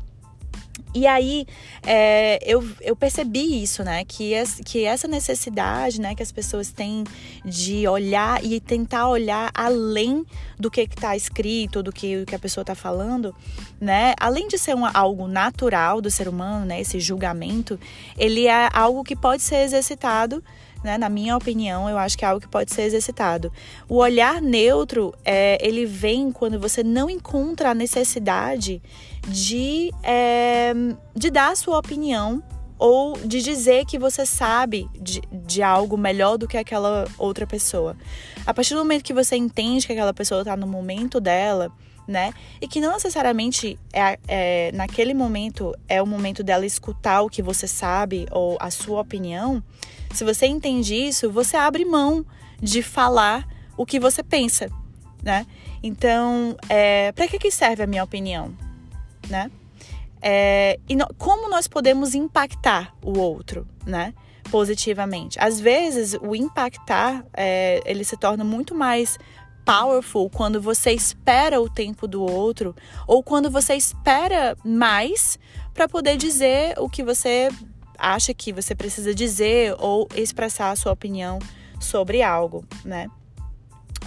E 0.93 1.07
aí 1.07 1.47
é, 1.85 2.39
eu, 2.45 2.67
eu 2.81 2.97
percebi 2.97 3.63
isso, 3.63 3.85
né? 3.85 4.05
Que, 4.05 4.33
que 4.65 4.85
essa 4.85 5.07
necessidade 5.07 6.01
né, 6.01 6.15
que 6.15 6.23
as 6.23 6.33
pessoas 6.33 6.73
têm 6.73 7.05
de 7.45 7.87
olhar 7.87 8.45
e 8.45 8.61
tentar 8.61 9.09
olhar 9.09 9.51
além 9.55 10.25
do 10.59 10.71
que 10.71 10.83
está 10.83 11.17
escrito, 11.17 11.83
do 11.83 11.93
que, 11.93 12.19
do 12.19 12.27
que 12.27 12.35
a 12.35 12.39
pessoa 12.39 12.63
está 12.63 12.75
falando, 12.75 13.35
né? 13.81 14.14
Além 14.19 14.49
de 14.49 14.59
ser 14.59 14.75
uma, 14.75 14.91
algo 14.91 15.29
natural 15.29 16.00
do 16.00 16.11
ser 16.11 16.29
humano, 16.29 16.67
né? 16.67 16.81
Esse 16.81 16.99
julgamento, 16.99 17.79
ele 18.19 18.47
é 18.47 18.69
algo 18.73 19.05
que 19.05 19.14
pode 19.14 19.43
ser 19.43 19.62
exercitado 19.62 20.43
né? 20.83 20.99
Na 20.99 21.09
minha 21.09 21.37
opinião, 21.37 21.89
eu 21.89 21.99
acho 21.99 22.17
que 22.17 22.25
é 22.25 22.29
algo 22.29 22.41
que 22.41 22.49
pode 22.49 22.73
ser 22.73 22.83
exercitado. 22.83 23.53
O 23.89 23.97
olhar 23.97 24.41
neutro, 24.41 25.15
é, 25.25 25.59
ele 25.67 25.87
vem 25.87 26.33
quando 26.33 26.59
você 26.59 26.83
não 26.83 27.09
encontra 27.09 27.71
a 27.71 27.75
necessidade 27.75 28.83
de, 29.29 29.91
é, 30.03 30.73
de 31.15 31.31
dar 31.31 31.53
a 31.53 31.57
sua 31.57 31.79
opinião 31.79 32.43
ou 32.79 33.13
de 33.19 33.43
dizer 33.43 33.85
que 33.85 33.99
você 33.99 34.25
sabe 34.25 34.89
de, 34.99 35.21
de 35.31 35.63
algo 35.63 35.99
melhor 35.99 36.39
do 36.39 36.49
que 36.49 36.57
aquela 36.57 37.07
outra 37.19 37.47
pessoa. 37.47 37.95
A 38.47 38.55
partir 38.55 38.73
do 38.73 38.81
momento 38.81 39.05
que 39.05 39.13
você 39.13 39.37
entende 39.37 39.87
que 39.87 39.93
aquela 39.93 40.15
pessoa 40.15 40.41
está 40.41 40.57
no 40.57 40.67
momento 40.67 41.21
dela, 41.21 41.71
né? 42.11 42.35
E 42.61 42.67
que 42.67 42.81
não 42.81 42.93
necessariamente 42.93 43.79
é, 43.93 44.19
é, 44.26 44.73
naquele 44.73 45.14
momento 45.14 45.73
é 45.88 46.02
o 46.02 46.07
momento 46.07 46.43
dela 46.43 46.67
escutar 46.67 47.23
o 47.23 47.31
que 47.31 47.40
você 47.40 47.69
sabe 47.69 48.26
ou 48.33 48.59
a 48.61 48.69
sua 48.69 49.00
opinião. 49.00 49.62
Se 50.12 50.25
você 50.25 50.47
entende 50.47 50.93
isso, 50.93 51.31
você 51.31 51.57
abre 51.57 51.85
mão 51.85 52.26
de 52.61 52.83
falar 52.83 53.47
o 53.76 53.87
que 53.87 54.00
você 54.00 54.25
pensa, 54.25 54.69
né? 55.23 55.47
Então, 55.83 56.57
é, 56.69 57.12
para 57.12 57.29
que, 57.29 57.38
que 57.38 57.50
serve 57.50 57.85
a 57.85 57.87
minha 57.87 58.02
opinião, 58.02 58.52
né? 59.29 59.49
É, 60.21 60.81
e 60.88 60.97
no, 60.97 61.07
como 61.17 61.49
nós 61.49 61.69
podemos 61.69 62.14
impactar 62.14 62.93
o 63.02 63.19
outro, 63.21 63.67
né? 63.87 64.12
Positivamente. 64.50 65.38
Às 65.40 65.61
vezes, 65.61 66.19
o 66.21 66.35
impactar, 66.35 67.25
é, 67.33 67.81
ele 67.87 68.02
se 68.02 68.17
torna 68.17 68.43
muito 68.43 68.75
mais 68.75 69.17
powerful 69.64 70.31
quando 70.31 70.61
você 70.61 70.93
espera 70.93 71.61
o 71.61 71.69
tempo 71.69 72.07
do 72.07 72.23
outro 72.23 72.75
ou 73.07 73.23
quando 73.23 73.50
você 73.50 73.75
espera 73.75 74.57
mais 74.64 75.38
para 75.73 75.88
poder 75.88 76.17
dizer 76.17 76.75
o 76.79 76.88
que 76.88 77.02
você 77.02 77.50
acha 77.99 78.33
que 78.33 78.52
você 78.52 78.75
precisa 78.75 79.14
dizer 79.14 79.75
ou 79.79 80.09
expressar 80.14 80.71
a 80.71 80.76
sua 80.76 80.93
opinião 80.93 81.38
sobre 81.79 82.23
algo, 82.23 82.64
né? 82.85 83.09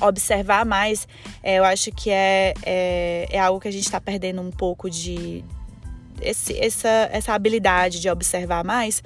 observar 0.01 0.65
mais, 0.65 1.07
é, 1.41 1.55
eu 1.59 1.63
acho 1.63 1.91
que 1.91 2.09
é, 2.09 2.53
é, 2.63 3.27
é 3.29 3.39
algo 3.39 3.59
que 3.59 3.67
a 3.67 3.71
gente 3.71 3.83
está 3.83 4.01
perdendo 4.01 4.41
um 4.41 4.51
pouco 4.51 4.89
de. 4.89 5.43
Esse, 6.21 6.57
essa, 6.57 7.09
essa 7.11 7.33
habilidade 7.33 7.99
de 7.99 8.09
observar 8.09 8.63
mais, 8.63 9.03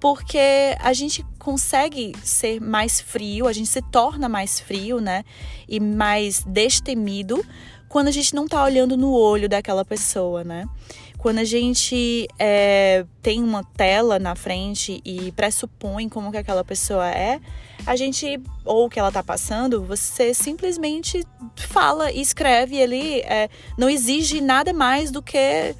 porque 0.00 0.76
a 0.80 0.92
gente 0.92 1.24
consegue 1.38 2.12
ser 2.22 2.60
mais 2.60 3.00
frio, 3.00 3.48
a 3.48 3.52
gente 3.52 3.68
se 3.68 3.82
torna 3.82 4.28
mais 4.28 4.60
frio, 4.60 5.00
né? 5.00 5.24
E 5.68 5.80
mais 5.80 6.42
destemido 6.44 7.44
quando 7.88 8.08
a 8.08 8.10
gente 8.10 8.34
não 8.34 8.46
tá 8.46 8.62
olhando 8.62 8.96
no 8.96 9.12
olho 9.12 9.48
daquela 9.48 9.84
pessoa, 9.84 10.44
né? 10.44 10.68
Quando 11.16 11.38
a 11.38 11.44
gente 11.44 12.28
é, 12.38 13.04
tem 13.20 13.42
uma 13.42 13.64
tela 13.64 14.20
na 14.20 14.36
frente 14.36 15.00
e 15.04 15.32
pressupõe 15.32 16.08
como 16.08 16.30
que 16.30 16.36
aquela 16.36 16.62
pessoa 16.62 17.10
é, 17.10 17.40
a 17.84 17.96
gente, 17.96 18.40
ou 18.64 18.86
o 18.86 18.88
que 18.90 19.00
ela 19.00 19.10
tá 19.10 19.22
passando, 19.22 19.82
você 19.82 20.32
simplesmente 20.32 21.26
fala 21.56 22.12
e 22.12 22.20
escreve 22.20 22.76
ele 22.76 23.20
é, 23.22 23.48
não 23.76 23.90
exige 23.90 24.40
nada 24.40 24.72
mais 24.72 25.10
do 25.10 25.20
que 25.20 25.74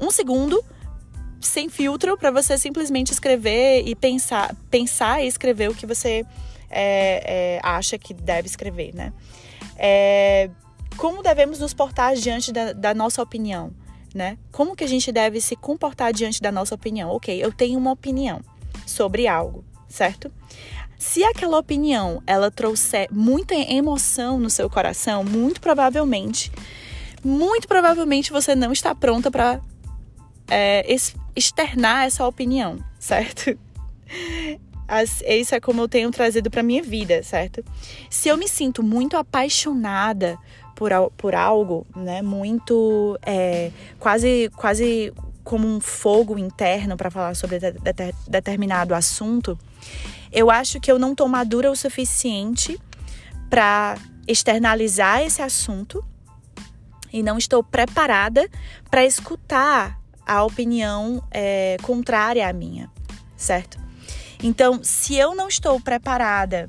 um 0.00 0.10
segundo 0.10 0.64
sem 1.46 1.68
filtro 1.68 2.16
para 2.16 2.30
você 2.30 2.56
simplesmente 2.58 3.12
escrever 3.12 3.82
e 3.86 3.94
pensar, 3.94 4.54
pensar 4.70 5.22
e 5.22 5.26
escrever 5.26 5.70
o 5.70 5.74
que 5.74 5.86
você 5.86 6.24
é, 6.70 7.56
é, 7.56 7.60
acha 7.62 7.98
que 7.98 8.12
deve 8.12 8.48
escrever, 8.48 8.94
né? 8.94 9.12
É, 9.76 10.50
como 10.96 11.22
devemos 11.22 11.58
nos 11.58 11.74
portar 11.74 12.14
diante 12.14 12.52
da, 12.52 12.72
da 12.72 12.94
nossa 12.94 13.22
opinião, 13.22 13.72
né? 14.14 14.38
Como 14.52 14.76
que 14.76 14.84
a 14.84 14.88
gente 14.88 15.10
deve 15.10 15.40
se 15.40 15.56
comportar 15.56 16.12
diante 16.12 16.40
da 16.40 16.52
nossa 16.52 16.74
opinião? 16.74 17.10
Ok, 17.10 17.36
eu 17.36 17.52
tenho 17.52 17.78
uma 17.78 17.92
opinião 17.92 18.40
sobre 18.86 19.26
algo, 19.26 19.64
certo? 19.88 20.30
Se 20.98 21.22
aquela 21.24 21.58
opinião 21.58 22.22
ela 22.26 22.50
trouxer 22.50 23.08
muita 23.10 23.54
emoção 23.54 24.38
no 24.38 24.48
seu 24.48 24.70
coração, 24.70 25.24
muito 25.24 25.60
provavelmente, 25.60 26.50
muito 27.22 27.66
provavelmente 27.66 28.32
você 28.32 28.54
não 28.54 28.72
está 28.72 28.94
pronta 28.94 29.30
para 29.30 29.60
é, 30.48 30.84
externar 31.34 32.04
essa 32.04 32.26
opinião, 32.26 32.78
certo? 32.98 33.58
As, 34.86 35.22
isso 35.22 35.54
é 35.54 35.60
como 35.60 35.80
eu 35.80 35.88
tenho 35.88 36.10
trazido 36.10 36.50
para 36.50 36.62
minha 36.62 36.82
vida, 36.82 37.22
certo? 37.22 37.64
Se 38.10 38.28
eu 38.28 38.36
me 38.36 38.46
sinto 38.46 38.82
muito 38.82 39.16
apaixonada 39.16 40.38
por, 40.74 40.90
por 41.16 41.34
algo, 41.34 41.86
né? 41.96 42.20
Muito 42.20 43.18
é, 43.24 43.70
quase 43.98 44.50
quase 44.56 45.12
como 45.42 45.66
um 45.66 45.80
fogo 45.80 46.38
interno 46.38 46.96
para 46.96 47.10
falar 47.10 47.34
sobre 47.34 47.58
de, 47.58 47.72
de, 47.72 48.14
determinado 48.26 48.94
assunto, 48.94 49.58
eu 50.32 50.50
acho 50.50 50.80
que 50.80 50.90
eu 50.90 50.98
não 50.98 51.12
estou 51.12 51.28
madura 51.28 51.70
o 51.70 51.76
suficiente 51.76 52.78
para 53.48 53.96
externalizar 54.26 55.22
esse 55.22 55.42
assunto 55.42 56.04
e 57.12 57.22
não 57.22 57.38
estou 57.38 57.62
preparada 57.62 58.48
para 58.90 59.04
escutar 59.04 60.00
a 60.26 60.42
opinião 60.44 61.22
é, 61.30 61.76
contrária 61.82 62.48
à 62.48 62.52
minha, 62.52 62.90
certo? 63.36 63.78
Então, 64.42 64.80
se 64.82 65.16
eu 65.16 65.34
não 65.34 65.48
estou 65.48 65.80
preparada 65.80 66.68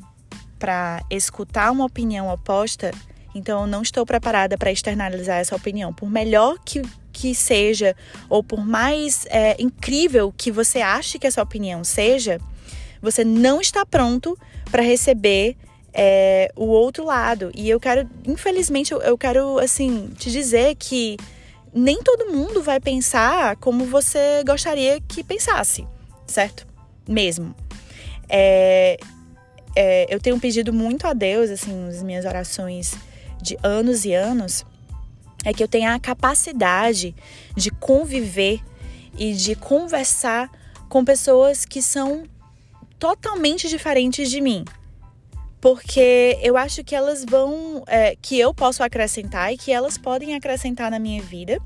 para 0.58 1.02
escutar 1.10 1.72
uma 1.72 1.86
opinião 1.86 2.30
oposta, 2.30 2.92
então 3.34 3.62
eu 3.62 3.68
não 3.68 3.82
estou 3.82 4.06
preparada 4.06 4.58
para 4.58 4.72
externalizar 4.72 5.38
essa 5.38 5.56
opinião. 5.56 5.94
Por 5.94 6.10
melhor 6.10 6.58
que, 6.64 6.82
que 7.12 7.36
seja, 7.36 7.96
ou 8.30 8.42
por 8.42 8.66
mais 8.66 9.26
é, 9.30 9.62
incrível 9.62 10.34
que 10.36 10.52
você 10.52 10.82
ache 10.82 11.20
que 11.20 11.28
essa 11.28 11.42
opinião 11.42 11.84
seja, 11.84 12.40
você 13.02 13.26
não 13.26 13.60
está 13.60 13.86
pronto 13.86 14.38
para 14.72 14.82
receber 14.82 15.58
é, 15.94 16.52
o 16.56 16.66
outro 16.66 17.06
lado. 17.06 17.52
E 17.54 17.70
eu 17.70 17.80
quero, 17.80 18.10
infelizmente, 18.26 18.94
eu, 18.94 19.02
eu 19.02 19.18
quero 19.18 19.60
assim 19.60 20.10
te 20.18 20.32
dizer 20.32 20.76
que 20.76 21.18
nem 21.76 22.02
todo 22.02 22.32
mundo 22.32 22.64
vai 22.64 22.80
pensar 22.80 23.58
como 23.58 23.84
você 23.86 24.42
gostaria 24.48 25.02
que 25.02 25.22
pensasse, 25.24 25.86
certo? 26.26 26.66
Mesmo. 27.08 27.54
É, 28.30 28.98
é, 29.76 30.08
eu 30.10 30.20
tenho 30.22 30.40
pedido 30.40 30.72
muito 30.72 31.06
a 31.06 31.12
Deus, 31.12 31.50
assim, 31.50 31.74
nas 31.86 32.02
minhas 32.02 32.24
orações 32.24 32.96
de 33.42 33.58
anos 33.62 34.06
e 34.06 34.14
anos 34.14 34.66
é 35.44 35.54
que 35.54 35.62
eu 35.62 35.68
tenha 35.68 35.94
a 35.94 36.00
capacidade 36.00 37.16
de 37.56 37.70
conviver 37.70 38.60
e 39.18 39.34
de 39.34 39.56
conversar 39.56 40.50
com 40.90 41.06
pessoas 41.06 41.66
que 41.66 41.82
são 41.82 42.24
totalmente 42.98 43.70
diferentes 43.70 44.32
de 44.32 44.42
mim. 44.42 44.66
Porque 45.66 46.38
eu 46.44 46.56
acho 46.58 46.84
que 46.84 46.94
elas 46.94 47.26
vão. 47.26 47.84
É, 47.88 48.16
que 48.22 48.40
eu 48.40 48.54
posso 48.54 48.84
acrescentar 48.84 49.52
e 49.52 49.58
que 49.58 49.72
elas 49.72 49.98
podem 49.98 50.36
acrescentar 50.36 50.92
na 50.92 51.00
minha 51.00 51.24
vida. 51.24 51.58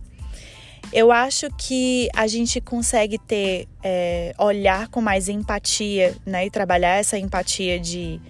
Eu 0.93 1.11
acho 1.11 1.49
que 1.57 2.07
a 2.15 2.25
gente 2.25 2.61
consegue 2.61 3.17
ter. 3.17 3.67
É, 3.83 4.33
olhar 4.39 4.87
com 4.87 5.01
mais 5.01 5.27
empatia, 5.27 6.15
né? 6.25 6.45
E 6.45 6.49
trabalhar 6.49 6.95
essa 6.95 7.19
empatia 7.19 7.77
de 7.77 8.21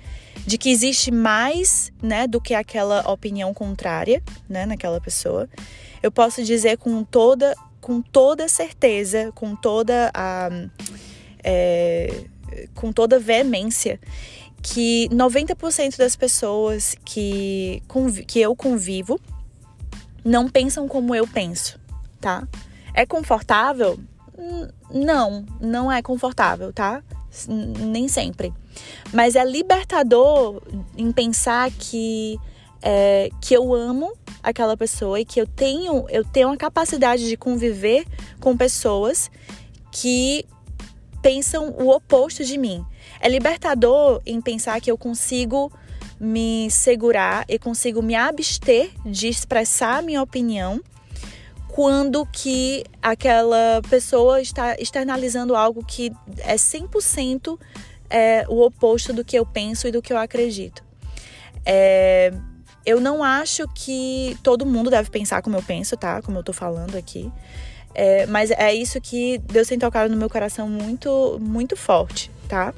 de 0.44 0.58
que 0.58 0.72
existe 0.72 1.12
mais, 1.12 1.92
né, 2.02 2.26
do 2.26 2.42
que 2.42 2.56
aquela 2.56 3.02
opinião 3.12 3.54
contrária, 3.54 4.24
né, 4.48 4.66
naquela 4.66 5.00
pessoa. 5.00 5.48
Eu 6.02 6.12
posso 6.12 6.44
dizer 6.44 6.78
com 6.78 7.04
toda, 7.04 7.54
com 7.80 8.02
toda 8.02 8.48
certeza, 8.48 9.32
com 9.36 9.56
toda 9.56 10.10
a, 10.16 10.50
é, 11.44 12.24
com 12.74 12.92
toda 12.92 13.20
veemência, 13.20 14.00
que 14.62 15.08
90% 15.10 15.98
das 15.98 16.16
pessoas 16.16 16.96
que, 17.06 17.82
que 18.28 18.40
eu 18.40 18.56
convivo 18.56 19.20
não 20.24 20.50
pensam 20.50 20.88
como 20.88 21.16
eu 21.16 21.28
penso, 21.28 21.80
tá? 22.20 22.48
É 22.94 23.06
confortável? 23.06 24.00
Não, 24.92 25.46
não 25.60 25.92
é 25.92 26.02
confortável, 26.02 26.74
tá? 26.74 27.02
Nem 27.48 28.08
sempre. 28.08 28.54
Mas 29.14 29.36
é 29.36 29.46
libertador 29.46 30.62
em 30.98 31.12
pensar 31.12 31.72
que, 31.72 32.40
é, 32.82 33.30
que 33.42 33.54
eu 33.54 33.74
amo 33.74 34.14
aquela 34.42 34.76
pessoa 34.76 35.20
e 35.20 35.26
que 35.26 35.40
eu 35.40 35.48
tenho, 35.48 36.06
eu 36.10 36.24
tenho 36.24 36.50
a 36.50 36.58
capacidade 36.58 37.28
de 37.28 37.38
conviver 37.38 38.06
com 38.40 38.56
pessoas 38.56 39.30
que 39.92 40.46
pensam 41.22 41.70
o 41.78 41.90
oposto 41.90 42.44
de 42.44 42.58
mim. 42.58 42.86
É 43.20 43.28
libertador 43.28 44.22
em 44.26 44.42
pensar 44.42 44.80
que 44.80 44.90
eu 44.90 44.98
consigo 44.98 45.72
me 46.20 46.70
segurar 46.70 47.46
e 47.48 47.58
consigo 47.58 48.02
me 48.02 48.16
abster 48.16 48.92
de 49.06 49.28
expressar 49.28 50.00
a 50.00 50.02
minha 50.02 50.22
opinião 50.22 50.82
quando 51.68 52.26
que 52.26 52.84
aquela 53.02 53.82
pessoa 53.90 54.42
está 54.42 54.76
externalizando 54.80 55.56
algo 55.56 55.84
que 55.86 56.12
é 56.40 56.56
100% 56.56 57.58
é, 58.10 58.46
o 58.50 58.62
oposto 58.62 59.14
do 59.14 59.24
que 59.24 59.38
eu 59.38 59.46
penso 59.46 59.88
e 59.88 59.92
do 59.92 60.02
que 60.02 60.12
eu 60.12 60.18
acredito. 60.18 60.84
É, 61.66 62.34
eu 62.86 63.00
não 63.00 63.24
acho 63.24 63.68
que 63.68 64.38
todo 64.42 64.66
mundo 64.66 64.90
deve 64.90 65.10
pensar 65.10 65.42
como 65.42 65.56
eu 65.56 65.64
penso, 65.64 65.96
tá? 65.96 66.22
Como 66.22 66.38
eu 66.38 66.44
tô 66.44 66.52
falando 66.52 66.98
aqui. 66.98 67.32
É, 67.94 68.26
mas 68.26 68.52
é 68.52 68.74
isso 68.74 69.00
que 69.00 69.38
Deus 69.38 69.68
tem 69.68 69.78
tocado 69.78 70.12
no 70.12 70.18
meu 70.18 70.30
coração 70.30 70.68
muito, 70.68 71.38
muito 71.40 71.76
forte, 71.76 72.32
tá? 72.48 72.74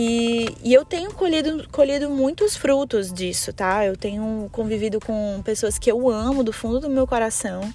E, 0.00 0.46
e, 0.62 0.72
eu 0.72 0.84
tenho 0.84 1.12
colhido, 1.12 1.68
colhido 1.72 2.08
muitos 2.08 2.56
frutos 2.56 3.12
disso, 3.12 3.52
tá? 3.52 3.84
Eu 3.84 3.96
tenho 3.96 4.48
convivido 4.52 5.00
com 5.00 5.42
pessoas 5.44 5.76
que 5.76 5.90
eu 5.90 6.08
amo 6.08 6.44
do 6.44 6.52
fundo 6.52 6.78
do 6.78 6.88
meu 6.88 7.04
coração 7.04 7.68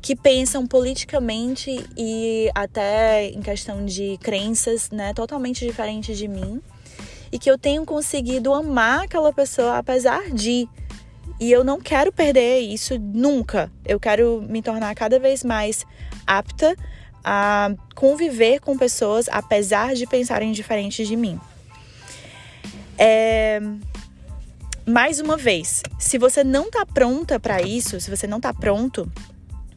que 0.00 0.16
pensam 0.16 0.66
politicamente 0.66 1.84
e 1.94 2.50
até 2.54 3.26
em 3.26 3.42
questão 3.42 3.84
de 3.84 4.18
crenças, 4.22 4.90
né, 4.90 5.12
totalmente 5.12 5.66
diferentes 5.66 6.16
de 6.16 6.26
mim, 6.26 6.58
e 7.30 7.38
que 7.38 7.50
eu 7.50 7.58
tenho 7.58 7.84
conseguido 7.84 8.54
amar 8.54 9.04
aquela 9.04 9.30
pessoa 9.30 9.76
apesar 9.76 10.30
de 10.30 10.66
e 11.38 11.52
eu 11.52 11.62
não 11.62 11.78
quero 11.78 12.10
perder 12.10 12.60
isso 12.60 12.98
nunca. 12.98 13.70
Eu 13.84 14.00
quero 14.00 14.42
me 14.48 14.62
tornar 14.62 14.94
cada 14.94 15.18
vez 15.18 15.44
mais 15.44 15.84
apta 16.26 16.74
a 17.24 17.72
conviver 17.94 18.60
com 18.60 18.76
pessoas 18.76 19.28
apesar 19.30 19.94
de 19.94 20.06
pensarem 20.06 20.52
diferentes 20.52 21.06
de 21.06 21.16
mim. 21.16 21.38
É... 22.98 23.60
Mais 24.84 25.20
uma 25.20 25.36
vez, 25.36 25.82
se 25.98 26.18
você 26.18 26.42
não 26.42 26.68
tá 26.68 26.84
pronta 26.84 27.38
para 27.38 27.62
isso, 27.62 28.00
se 28.00 28.10
você 28.10 28.26
não 28.26 28.40
tá 28.40 28.52
pronto 28.52 29.10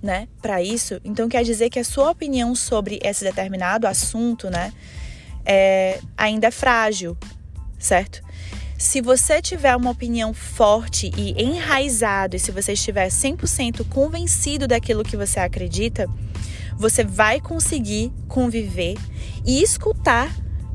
né, 0.01 0.27
para 0.41 0.61
isso, 0.61 0.99
então 1.03 1.29
quer 1.29 1.43
dizer 1.43 1.69
que 1.69 1.79
a 1.79 1.83
sua 1.83 2.09
opinião 2.11 2.55
sobre 2.55 2.99
esse 3.03 3.23
determinado 3.23 3.87
assunto, 3.87 4.49
né, 4.49 4.73
é, 5.45 5.99
ainda 6.17 6.47
é 6.47 6.51
frágil, 6.51 7.15
certo? 7.77 8.23
Se 8.77 8.99
você 8.99 9.41
tiver 9.41 9.75
uma 9.75 9.91
opinião 9.91 10.33
forte 10.33 11.09
e 11.15 11.41
enraizado, 11.41 12.35
e 12.35 12.39
se 12.39 12.51
você 12.51 12.73
estiver 12.73 13.07
100% 13.07 13.87
convencido 13.87 14.67
daquilo 14.67 15.03
que 15.03 15.15
você 15.15 15.39
acredita, 15.39 16.09
você 16.77 17.03
vai 17.03 17.39
conseguir 17.39 18.11
conviver 18.27 18.95
e 19.45 19.61
escutar, 19.61 20.33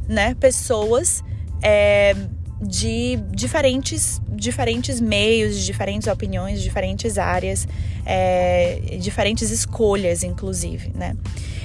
né, 0.09 0.35
pessoas 0.35 1.23
é, 1.63 2.15
de 2.61 3.17
diferentes, 3.31 4.21
diferentes 4.29 5.01
meios, 5.01 5.57
de 5.57 5.65
diferentes 5.65 6.09
opiniões, 6.09 6.59
de 6.59 6.65
diferentes 6.65 7.17
áreas, 7.17 7.67
é, 8.05 8.99
diferentes 9.01 9.51
escolhas, 9.51 10.23
inclusive, 10.23 10.93
né? 10.95 11.17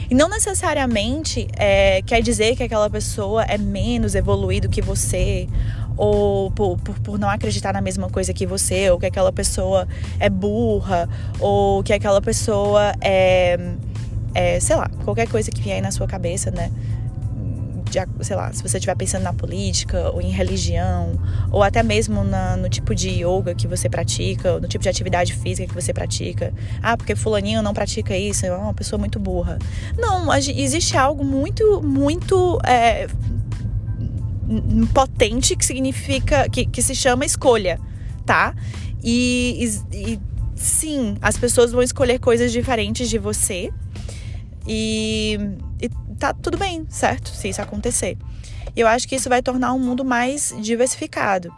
E 0.10 0.14
não 0.14 0.30
necessariamente 0.30 1.48
é, 1.58 2.02
quer 2.04 2.22
dizer 2.22 2.56
que 2.56 2.64
aquela 2.64 2.90
pessoa 2.90 3.44
é 3.44 3.58
menos 3.58 4.14
evoluído 4.14 4.70
que 4.70 4.82
você, 4.82 5.50
ou 5.98 6.52
por, 6.52 6.78
por, 6.78 7.00
por, 7.00 7.20
não 7.20 7.30
acreditar 7.30 7.74
na 7.74 7.82
mesma 7.82 8.10
coisa 8.10 8.32
que 8.32 8.46
você, 8.46 8.90
ou 8.92 9.00
que 9.00 9.06
aquela 9.08 9.32
pessoa 9.32 9.88
é 10.20 10.30
burra, 10.30 11.10
ou 11.40 11.82
que 11.82 11.92
aquela 11.92 12.22
pessoa 12.22 12.94
é, 13.02 13.58
é 14.36 14.60
sei 14.60 14.76
lá, 14.76 14.90
qualquer 15.04 15.28
coisa 15.30 15.50
que 15.50 15.62
vier 15.62 15.78
aí 15.78 15.82
na 15.82 15.92
sua 15.92 16.06
cabeça, 16.06 16.52
né? 16.52 16.70
De, 17.90 18.26
sei 18.26 18.36
lá, 18.36 18.52
se 18.52 18.62
você 18.62 18.78
estiver 18.78 18.96
pensando 18.96 19.24
na 19.24 19.32
política, 19.32 20.12
ou 20.12 20.22
em 20.22 20.30
religião, 20.30 21.14
ou 21.50 21.64
até 21.64 21.82
mesmo 21.82 22.24
na, 22.24 22.58
no 22.58 22.68
tipo 22.68 22.94
de 22.94 23.10
yoga 23.10 23.56
que 23.56 23.68
você 23.68 23.88
pratica, 23.88 24.56
ou 24.56 24.62
no 24.62 24.68
tipo 24.68 24.84
de 24.84 24.90
atividade 24.90 25.34
física 25.34 25.68
que 25.68 25.74
você 25.74 25.94
pratica. 25.94 26.54
Ah, 26.84 26.98
porque 26.98 27.16
fulaninho 27.16 27.62
não 27.62 27.74
pratica 27.74 28.18
isso, 28.18 28.46
é 28.46 28.54
uma 28.54 28.74
pessoa 28.74 29.00
muito 29.00 29.18
burra. 29.18 29.58
Não, 29.98 30.34
existe 30.36 30.98
algo 30.98 31.24
muito, 31.24 31.82
muito 31.82 32.60
é, 32.66 33.08
potente 34.94 35.56
que 35.56 35.66
significa 35.66 36.50
que, 36.50 36.66
que 36.66 36.82
se 36.82 36.94
chama 36.94 37.24
escolha, 37.24 37.80
tá? 38.26 38.54
E, 39.02 39.70
e, 39.94 40.12
e 40.14 40.20
sim, 40.56 41.16
as 41.22 41.38
pessoas 41.38 41.72
vão 41.72 41.82
escolher 41.82 42.20
coisas 42.20 42.52
diferentes 42.52 43.10
de 43.10 43.18
você 43.18 43.72
e, 44.68 45.38
e 45.82 45.90
tá 46.18 46.34
tudo 46.34 46.58
bem, 46.58 46.86
certo? 46.90 47.30
Se 47.30 47.50
isso 47.50 47.62
acontecer. 47.62 48.18
E 48.76 48.80
eu 48.80 48.88
acho 48.88 49.08
que 49.08 49.16
isso 49.16 49.30
vai 49.30 49.42
tornar 49.42 49.74
um 49.74 49.80
mundo 49.80 50.04
mais 50.04 50.54
diversificado. 50.60 51.54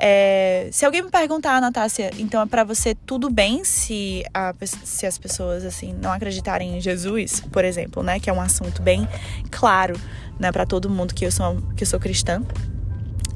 É, 0.00 0.68
se 0.70 0.86
alguém 0.86 1.02
me 1.02 1.10
perguntar, 1.10 1.60
Natácia, 1.60 2.12
então 2.18 2.40
é 2.40 2.46
para 2.46 2.62
você 2.62 2.94
tudo 2.94 3.28
bem 3.28 3.64
se, 3.64 4.24
a, 4.32 4.54
se 4.84 5.04
as 5.06 5.18
pessoas 5.18 5.64
assim 5.64 5.92
não 5.92 6.12
acreditarem 6.12 6.78
em 6.78 6.80
Jesus, 6.80 7.40
por 7.50 7.64
exemplo, 7.64 8.00
né, 8.04 8.20
que 8.20 8.30
é 8.30 8.32
um 8.32 8.40
assunto 8.40 8.80
bem 8.80 9.08
claro, 9.50 9.98
né, 10.38 10.52
para 10.52 10.64
todo 10.64 10.88
mundo 10.88 11.12
que 11.12 11.26
eu 11.26 11.32
sou 11.32 11.60
que 11.76 11.82
eu 11.82 11.86
sou 11.86 11.98
cristã. 11.98 12.44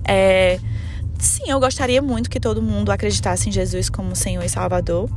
É, 0.07 0.61
sim, 1.19 1.51
eu 1.51 1.59
gostaria 1.59 2.01
muito 2.01 2.31
que 2.31 2.39
todo 2.39 2.63
mundo 2.63 2.93
acreditasse 2.93 3.49
em 3.49 3.53
Jesus 3.53 3.91
como 3.91 4.15
Senhor 4.15 4.45
e 4.45 4.49
Salvador, 4.49 5.11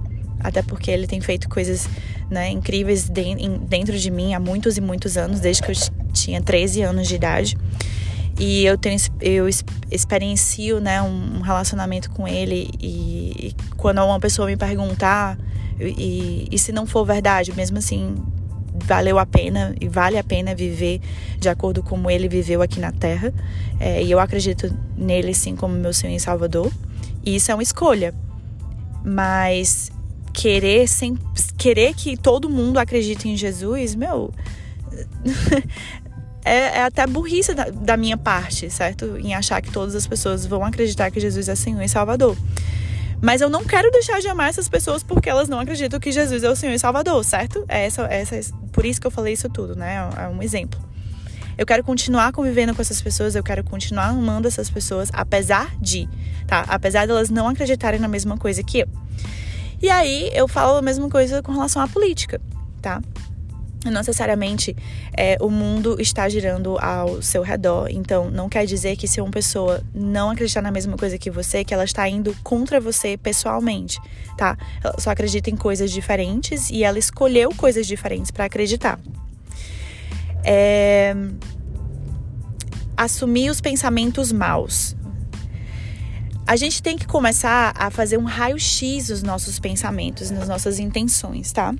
até 0.47 0.61
porque 0.61 0.91
ele 0.91 1.07
tem 1.07 1.21
feito 1.21 1.49
coisas 1.49 1.87
né, 2.29 2.49
incríveis 2.49 3.09
dentro 3.09 3.97
de 3.97 4.11
mim 4.11 4.33
há 4.33 4.39
muitos 4.39 4.77
e 4.77 4.81
muitos 4.81 5.17
anos, 5.17 5.39
desde 5.39 5.61
que 5.61 5.71
eu 5.71 5.75
tinha 6.13 6.41
13 6.41 6.81
anos 6.81 7.07
de 7.07 7.15
idade. 7.15 7.57
E 8.37 8.65
eu 8.65 8.77
tenho 8.77 8.97
eu 9.21 9.47
experiencio 9.89 10.81
né 10.81 11.01
um 11.01 11.39
relacionamento 11.39 12.11
com 12.11 12.27
ele 12.27 12.69
e, 12.81 13.55
quando 13.77 14.03
uma 14.03 14.19
pessoa 14.19 14.45
me 14.45 14.57
perguntar 14.57 15.37
e, 15.79 16.49
e 16.51 16.59
se 16.59 16.73
não 16.73 16.85
for 16.85 17.05
verdade 17.05 17.53
mesmo 17.55 17.77
assim 17.77 18.17
valeu 18.83 19.17
a 19.17 19.25
pena 19.25 19.73
e 19.79 19.87
vale 19.87 20.17
a 20.17 20.23
pena 20.23 20.53
viver 20.53 20.99
de 21.39 21.47
acordo 21.47 21.81
como 21.81 22.09
ele 22.09 22.27
viveu 22.27 22.61
aqui 22.61 22.79
na 22.79 22.91
Terra. 22.91 23.33
É, 23.79 24.03
e 24.03 24.11
eu 24.11 24.19
acredito 24.19 24.75
nele 24.97 25.33
sim 25.33 25.55
como 25.55 25.73
meu 25.73 25.93
Senhor 25.93 26.15
e 26.15 26.19
Salvador. 26.19 26.71
E 27.25 27.35
isso 27.35 27.51
é 27.51 27.55
uma 27.55 27.63
escolha. 27.63 28.13
Mas 29.03 29.91
querer 30.35 30.87
sem 30.87 31.17
querer 31.57 31.93
que 31.93 32.17
todo 32.17 32.49
mundo 32.49 32.77
acredite 32.77 33.29
em 33.29 33.37
Jesus 33.37 33.95
meu 33.95 34.33
é, 36.45 36.77
é 36.77 36.83
até 36.83 37.07
burrice 37.07 37.53
da, 37.53 37.65
da, 37.65 37.97
minha 37.97 38.17
parte, 38.17 38.69
certo? 38.69 39.17
Em 39.17 39.33
achar 39.33 39.61
que 39.61 39.71
todas 39.71 39.95
as 39.95 40.05
pessoas 40.05 40.45
vão 40.45 40.63
acreditar 40.63 41.09
que 41.09 41.19
Jesus 41.19 41.49
é 41.49 41.55
Senhor 41.55 41.81
e 41.81 41.89
Salvador. 41.89 42.37
Mas 43.21 43.41
eu 43.41 43.49
não 43.49 43.63
quero 43.63 43.89
deixar 43.91 44.19
de 44.19 44.27
amar 44.27 44.49
essas 44.49 44.69
pessoas 44.69 45.01
porque 45.01 45.29
elas 45.29 45.49
não 45.49 45.59
acreditam 45.59 45.99
que 45.99 46.11
Jesus 46.11 46.43
é 46.43 46.49
o 46.49 46.55
Senhor 46.55 46.73
e 46.73 46.79
Salvador, 46.79 47.23
certo? 47.23 47.65
É 47.67 47.85
essa, 47.85 48.03
essa, 48.03 48.53
por 48.71 48.85
isso 48.85 49.01
que 49.01 49.07
eu 49.07 49.11
falei 49.11 49.33
isso 49.33 49.49
tudo, 49.49 49.75
né? 49.75 50.07
É 50.17 50.27
um 50.27 50.43
exemplo. 50.43 50.79
Eu 51.57 51.65
quero 51.65 51.83
continuar 51.83 52.33
convivendo 52.33 52.75
com 52.75 52.81
essas 52.81 53.01
pessoas, 53.01 53.33
eu 53.33 53.41
quero 53.41 53.63
continuar 53.63 54.07
amando 54.07 54.47
essas 54.47 54.69
pessoas, 54.69 55.09
apesar 55.13 55.73
de, 55.79 56.07
tá? 56.45 56.65
Apesar 56.67 57.07
delas 57.07 57.29
não 57.29 57.47
acreditarem 57.47 57.99
na 57.99 58.07
mesma 58.07 58.37
coisa 58.37 58.61
que 58.61 58.79
eu. 58.79 58.87
E 59.81 59.89
aí 59.89 60.29
eu 60.33 60.47
falo 60.47 60.77
a 60.77 60.81
mesma 60.81 61.09
coisa 61.09 61.41
com 61.41 61.51
relação 61.51 61.81
à 61.81 61.87
política, 61.87 62.41
tá? 62.81 63.01
não 63.91 63.99
necessariamente 63.99 64.75
é, 65.15 65.37
o 65.39 65.49
mundo 65.49 65.97
está 65.99 66.27
girando 66.27 66.77
ao 66.79 67.21
seu 67.21 67.41
redor. 67.41 67.87
Então, 67.89 68.29
não 68.29 68.49
quer 68.49 68.65
dizer 68.65 68.95
que 68.95 69.07
se 69.07 69.21
uma 69.21 69.29
pessoa 69.29 69.83
não 69.93 70.29
acreditar 70.29 70.61
na 70.61 70.71
mesma 70.71 70.97
coisa 70.97 71.17
que 71.17 71.29
você, 71.29 71.63
que 71.63 71.73
ela 71.73 71.83
está 71.83 72.07
indo 72.07 72.35
contra 72.43 72.79
você 72.79 73.17
pessoalmente, 73.17 73.99
tá? 74.37 74.57
Ela 74.83 74.95
só 74.99 75.11
acredita 75.11 75.49
em 75.49 75.55
coisas 75.55 75.91
diferentes 75.91 76.69
e 76.69 76.83
ela 76.83 76.99
escolheu 76.99 77.53
coisas 77.55 77.85
diferentes 77.85 78.31
para 78.31 78.45
acreditar. 78.45 78.99
É... 80.43 81.15
Assumir 82.97 83.49
os 83.49 83.59
pensamentos 83.59 84.31
maus. 84.31 84.95
A 86.47 86.55
gente 86.55 86.81
tem 86.81 86.97
que 86.97 87.07
começar 87.07 87.73
a 87.75 87.89
fazer 87.89 88.17
um 88.17 88.25
raio-x 88.25 89.07
dos 89.07 89.23
nossos 89.23 89.59
pensamentos, 89.59 90.29
nas 90.29 90.47
nossas 90.47 90.79
intenções, 90.79 91.51
tá? 91.51 91.73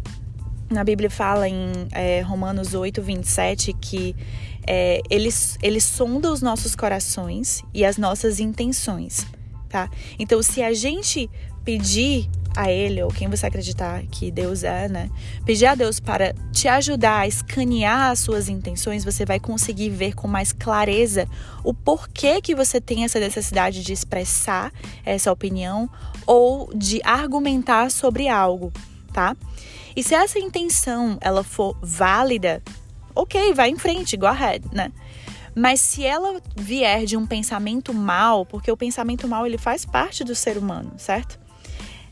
na 0.69 0.83
Bíblia 0.83 1.09
fala 1.09 1.47
em 1.47 1.71
é, 1.91 2.21
Romanos 2.21 2.73
8, 2.73 3.01
27 3.01 3.73
que 3.73 4.15
é, 4.65 5.01
ele, 5.09 5.29
ele 5.61 5.79
sonda 5.79 6.31
os 6.31 6.41
nossos 6.41 6.75
corações 6.75 7.63
e 7.73 7.85
as 7.85 7.97
nossas 7.97 8.39
intenções, 8.39 9.25
tá? 9.69 9.89
Então, 10.17 10.41
se 10.41 10.63
a 10.63 10.73
gente 10.73 11.29
pedir 11.63 12.29
a 12.55 12.71
Ele, 12.71 13.01
ou 13.03 13.09
quem 13.09 13.29
você 13.29 13.45
acreditar 13.45 14.01
que 14.03 14.31
Deus 14.31 14.63
é, 14.63 14.87
né? 14.87 15.09
Pedir 15.45 15.65
a 15.65 15.75
Deus 15.75 15.99
para 15.99 16.33
te 16.51 16.67
ajudar 16.67 17.19
a 17.19 17.27
escanear 17.27 18.11
as 18.11 18.19
suas 18.19 18.47
intenções, 18.49 19.03
você 19.03 19.25
vai 19.25 19.39
conseguir 19.39 19.89
ver 19.89 20.13
com 20.13 20.27
mais 20.27 20.51
clareza 20.51 21.27
o 21.63 21.73
porquê 21.73 22.41
que 22.41 22.55
você 22.55 22.79
tem 22.79 23.03
essa 23.03 23.19
necessidade 23.19 23.83
de 23.83 23.93
expressar 23.93 24.71
essa 25.05 25.31
opinião 25.31 25.89
ou 26.25 26.71
de 26.73 27.01
argumentar 27.03 27.91
sobre 27.91 28.27
algo, 28.27 28.71
tá? 29.11 29.35
E 29.95 30.03
se 30.03 30.13
essa 30.13 30.39
intenção 30.39 31.17
ela 31.21 31.43
for 31.43 31.77
válida, 31.81 32.61
ok, 33.13 33.53
vai 33.53 33.69
em 33.69 33.77
frente, 33.77 34.17
go 34.17 34.25
ahead, 34.25 34.65
né? 34.71 34.91
Mas 35.55 35.79
se 35.79 36.05
ela 36.05 36.41
vier 36.55 37.05
de 37.05 37.15
um 37.15 37.25
pensamento 37.25 37.93
mal, 37.93 38.45
porque 38.45 38.69
o 38.69 38.75
pensamento 38.75 39.25
mal 39.25 39.45
ele 39.45 39.57
faz 39.57 39.85
parte 39.85 40.21
do 40.23 40.35
ser 40.35 40.57
humano, 40.57 40.91
certo? 40.97 41.44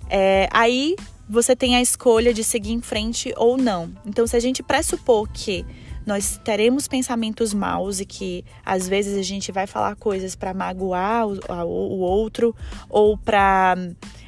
É, 0.10 0.48
aí 0.52 0.96
você 1.30 1.56
tem 1.56 1.76
a 1.76 1.82
escolha 1.82 2.34
de 2.34 2.44
seguir 2.44 2.74
em 2.74 2.82
frente 2.82 3.34
ou 3.38 3.58
não. 3.58 3.92
Então, 4.06 4.28
se 4.28 4.36
a 4.36 4.40
gente 4.40 4.62
pressupor 4.62 5.28
que 5.32 5.66
nós 6.06 6.40
teremos 6.44 6.88
pensamentos 6.88 7.54
maus 7.54 8.00
e 8.00 8.06
que 8.06 8.44
às 8.66 8.88
vezes 8.88 9.18
a 9.18 9.22
gente 9.22 9.52
vai 9.52 9.66
falar 9.66 9.96
coisas 9.96 10.36
para 10.36 10.54
magoar 10.54 11.26
o, 11.28 11.40
o, 11.66 12.00
outro 12.00 12.56
ou 12.90 13.18
para 13.18 13.76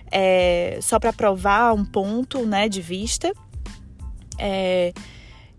é, 0.09 0.79
só 0.81 0.99
para 0.99 1.11
provar 1.11 1.73
um 1.73 1.83
ponto, 1.83 2.45
né, 2.45 2.69
de 2.69 2.81
vista, 2.81 3.33
é, 4.37 4.93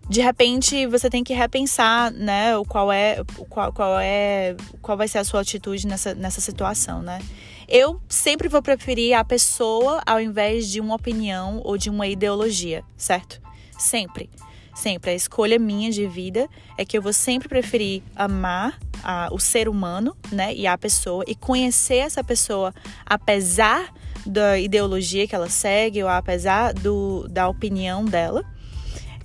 de 0.08 0.20
repente 0.22 0.86
você 0.86 1.10
tem 1.10 1.22
que 1.22 1.34
repensar, 1.34 2.10
né, 2.10 2.56
o 2.56 2.64
qual 2.64 2.90
é, 2.90 3.22
qual, 3.50 3.72
qual 3.72 3.98
é, 4.00 4.56
qual 4.80 4.96
vai 4.96 5.08
ser 5.08 5.18
a 5.18 5.24
sua 5.24 5.42
atitude 5.42 5.86
nessa, 5.86 6.14
nessa 6.14 6.40
situação, 6.40 7.02
né? 7.02 7.18
Eu 7.68 8.00
sempre 8.08 8.48
vou 8.48 8.62
preferir 8.62 9.14
a 9.14 9.24
pessoa 9.24 10.00
ao 10.06 10.20
invés 10.20 10.68
de 10.68 10.80
uma 10.80 10.94
opinião 10.94 11.60
ou 11.64 11.76
de 11.76 11.90
uma 11.90 12.06
ideologia, 12.06 12.84
certo? 12.96 13.40
Sempre. 13.78 14.30
Sempre. 14.74 15.10
A 15.10 15.14
escolha 15.14 15.58
minha 15.58 15.90
de 15.90 16.06
vida 16.06 16.48
é 16.78 16.84
que 16.84 16.96
eu 16.96 17.02
vou 17.02 17.12
sempre 17.12 17.48
preferir 17.48 18.02
amar 18.14 18.78
a, 19.02 19.28
o 19.32 19.38
ser 19.38 19.68
humano, 19.68 20.16
né, 20.30 20.54
e 20.54 20.66
a 20.66 20.76
pessoa 20.76 21.24
e 21.26 21.34
conhecer 21.34 21.96
essa 21.96 22.22
pessoa 22.22 22.74
apesar 23.04 23.92
da 24.24 24.58
ideologia 24.58 25.26
que 25.26 25.34
ela 25.34 25.48
segue 25.48 26.02
ou 26.02 26.08
apesar 26.08 26.74
do, 26.74 27.26
da 27.28 27.48
opinião 27.48 28.04
dela 28.04 28.44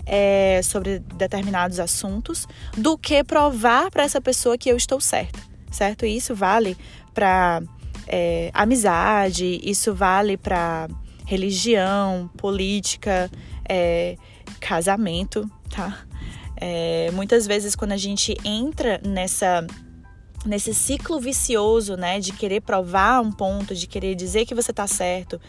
é, 0.06 0.62
sobre 0.64 1.00
determinados 1.00 1.80
assuntos 1.80 2.48
do 2.78 2.98
que 2.98 3.24
provar 3.24 3.90
para 3.92 4.04
essa 4.04 4.22
pessoa 4.22 4.58
que 4.58 4.70
eu 4.70 4.78
estou 4.78 5.00
certa, 5.00 5.40
certo? 5.72 6.06
E 6.06 6.16
isso 6.16 6.34
vale 6.34 6.78
para 7.14 7.62
é, 8.12 8.52
amizade, 8.54 9.62
isso 9.64 9.96
vale 9.96 10.36
para 10.36 10.90
religião, 11.26 12.30
política, 12.38 13.32
é, 13.68 14.18
casamento, 14.60 15.50
tá? 15.70 16.00
É, 16.58 17.10
muitas 17.14 17.48
vezes 17.48 17.74
quando 17.74 17.94
a 17.94 17.98
gente 17.98 18.38
entra 18.44 19.00
nessa 19.04 19.66
nesse 20.44 20.74
ciclo 20.74 21.20
vicioso, 21.20 21.96
né, 21.96 22.20
de 22.20 22.34
querer 22.34 22.62
provar 22.62 23.22
um 23.22 23.32
ponto, 23.32 23.76
de 23.76 23.86
querer 23.86 24.16
dizer 24.16 24.44
que 24.44 24.56
você 24.56 24.74
tá 24.74 24.88
certo 24.88 25.40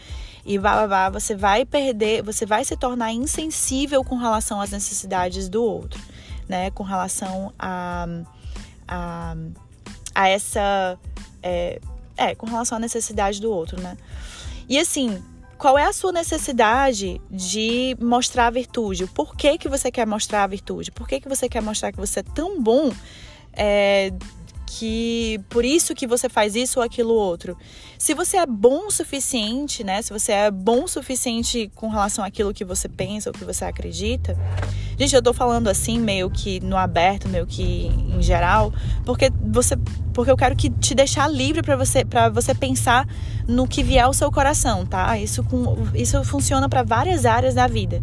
e 0.45 0.55
vá, 0.59 0.85
vá, 0.85 1.09
vá, 1.09 1.19
você 1.19 1.35
vai 1.35 1.65
perder, 1.65 2.21
você 2.21 2.45
vai 2.45 2.63
se 2.63 2.77
tornar 2.77 3.11
insensível 3.11 4.03
com 4.03 4.15
relação 4.15 4.61
às 4.61 4.69
necessidades 4.69 5.49
do 5.49 5.63
outro, 5.63 5.99
né, 6.47 6.69
com 6.69 6.83
relação 6.83 7.51
a, 7.57 8.05
a, 8.87 9.35
a 10.13 10.29
essa 10.29 10.99
é, 11.41 11.81
é, 12.17 12.35
com 12.35 12.45
relação 12.45 12.77
à 12.77 12.79
necessidade 12.79 13.41
do 13.41 13.51
outro, 13.51 13.81
né? 13.81 13.97
E 14.67 14.77
assim, 14.77 15.21
qual 15.57 15.77
é 15.77 15.85
a 15.85 15.93
sua 15.93 16.11
necessidade 16.11 17.21
de 17.29 17.95
mostrar 18.01 18.47
a 18.47 18.49
virtude? 18.49 19.07
Por 19.07 19.35
que, 19.35 19.57
que 19.57 19.69
você 19.69 19.91
quer 19.91 20.05
mostrar 20.05 20.43
a 20.43 20.47
virtude? 20.47 20.91
Por 20.91 21.07
que, 21.07 21.19
que 21.19 21.29
você 21.29 21.47
quer 21.47 21.61
mostrar 21.61 21.91
que 21.91 21.97
você 21.97 22.19
é 22.19 22.23
tão 22.23 22.61
bom 22.61 22.91
é, 23.53 24.11
que 24.79 25.39
por 25.49 25.63
isso 25.63 25.93
que 25.93 26.07
você 26.07 26.27
faz 26.27 26.55
isso 26.55 26.79
ou 26.79 26.85
aquilo 26.85 27.13
outro. 27.13 27.55
Se 27.97 28.13
você 28.13 28.37
é 28.37 28.45
bom 28.45 28.87
o 28.87 28.91
suficiente, 28.91 29.83
né? 29.83 30.01
Se 30.01 30.11
você 30.11 30.31
é 30.31 30.51
bom 30.51 30.85
o 30.85 30.87
suficiente 30.87 31.71
com 31.75 31.89
relação 31.89 32.25
àquilo 32.25 32.53
que 32.53 32.65
você 32.65 32.89
pensa 32.89 33.29
ou 33.29 33.33
que 33.33 33.45
você 33.45 33.65
acredita. 33.65 34.35
Gente, 34.97 35.15
eu 35.15 35.21
tô 35.21 35.31
falando 35.31 35.67
assim 35.67 35.99
meio 35.99 36.29
que 36.29 36.59
no 36.59 36.75
aberto, 36.75 37.29
meio 37.29 37.45
que 37.45 37.87
em 37.87 38.21
geral, 38.21 38.73
porque 39.05 39.31
você 39.45 39.77
porque 40.13 40.29
eu 40.29 40.37
quero 40.37 40.55
que 40.55 40.69
te 40.69 40.93
deixar 40.93 41.27
livre 41.27 41.61
para 41.61 41.75
você 41.75 42.03
para 42.03 42.29
você 42.29 42.53
pensar 42.55 43.07
no 43.47 43.67
que 43.67 43.83
vier 43.83 44.03
ao 44.03 44.13
seu 44.13 44.31
coração, 44.31 44.85
tá? 44.85 45.17
Isso 45.17 45.43
com 45.43 45.75
isso 45.93 46.23
funciona 46.23 46.67
para 46.67 46.81
várias 46.83 47.25
áreas 47.25 47.53
da 47.53 47.67
vida, 47.67 48.01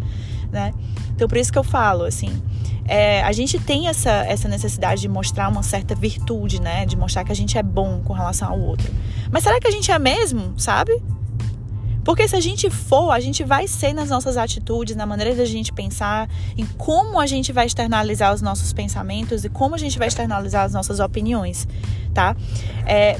né? 0.50 0.72
Então 1.14 1.28
por 1.28 1.38
isso 1.38 1.52
que 1.52 1.58
eu 1.58 1.64
falo 1.64 2.04
assim, 2.04 2.42
é, 2.86 3.22
a 3.22 3.32
gente 3.32 3.58
tem 3.58 3.88
essa, 3.88 4.10
essa 4.10 4.48
necessidade 4.48 5.00
de 5.00 5.08
mostrar 5.08 5.48
uma 5.48 5.62
certa 5.62 5.94
virtude, 5.94 6.60
né? 6.60 6.84
De 6.86 6.96
mostrar 6.96 7.24
que 7.24 7.30
a 7.30 7.36
gente 7.36 7.56
é 7.56 7.62
bom 7.62 8.00
com 8.02 8.12
relação 8.12 8.50
ao 8.50 8.58
outro. 8.58 8.92
Mas 9.30 9.44
será 9.44 9.60
que 9.60 9.68
a 9.68 9.70
gente 9.70 9.90
é 9.92 9.98
mesmo, 9.98 10.54
sabe? 10.58 11.00
Porque 12.04 12.26
se 12.26 12.34
a 12.34 12.40
gente 12.40 12.70
for, 12.70 13.10
a 13.10 13.20
gente 13.20 13.44
vai 13.44 13.68
ser 13.68 13.92
nas 13.92 14.08
nossas 14.08 14.36
atitudes, 14.36 14.96
na 14.96 15.04
maneira 15.04 15.34
da 15.34 15.44
gente 15.44 15.72
pensar, 15.72 16.28
em 16.56 16.64
como 16.64 17.20
a 17.20 17.26
gente 17.26 17.52
vai 17.52 17.66
externalizar 17.66 18.32
os 18.32 18.40
nossos 18.40 18.72
pensamentos 18.72 19.44
e 19.44 19.48
como 19.48 19.74
a 19.74 19.78
gente 19.78 19.98
vai 19.98 20.08
externalizar 20.08 20.64
as 20.64 20.72
nossas 20.72 20.98
opiniões, 20.98 21.68
tá? 22.14 22.34
É, 22.86 23.16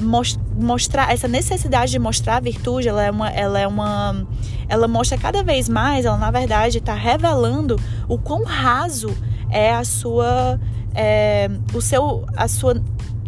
mostrar 0.55 1.13
essa 1.13 1.27
necessidade 1.27 1.91
de 1.91 1.99
mostrar 1.99 2.37
a 2.37 2.39
virtude, 2.39 2.87
ela 2.87 3.03
é 3.03 3.11
uma, 3.11 3.29
ela 3.29 3.59
é 3.59 3.67
uma, 3.67 4.25
ela 4.67 4.87
mostra 4.87 5.17
cada 5.17 5.43
vez 5.43 5.69
mais, 5.69 6.05
ela 6.05 6.17
na 6.17 6.31
verdade 6.31 6.79
está 6.79 6.95
revelando 6.95 7.79
o 8.07 8.17
quão 8.17 8.43
raso 8.43 9.15
é 9.49 9.73
a 9.73 9.83
sua, 9.83 10.59
é, 10.95 11.49
o 11.73 11.81
seu, 11.81 12.25
a 12.35 12.47
sua, 12.47 12.81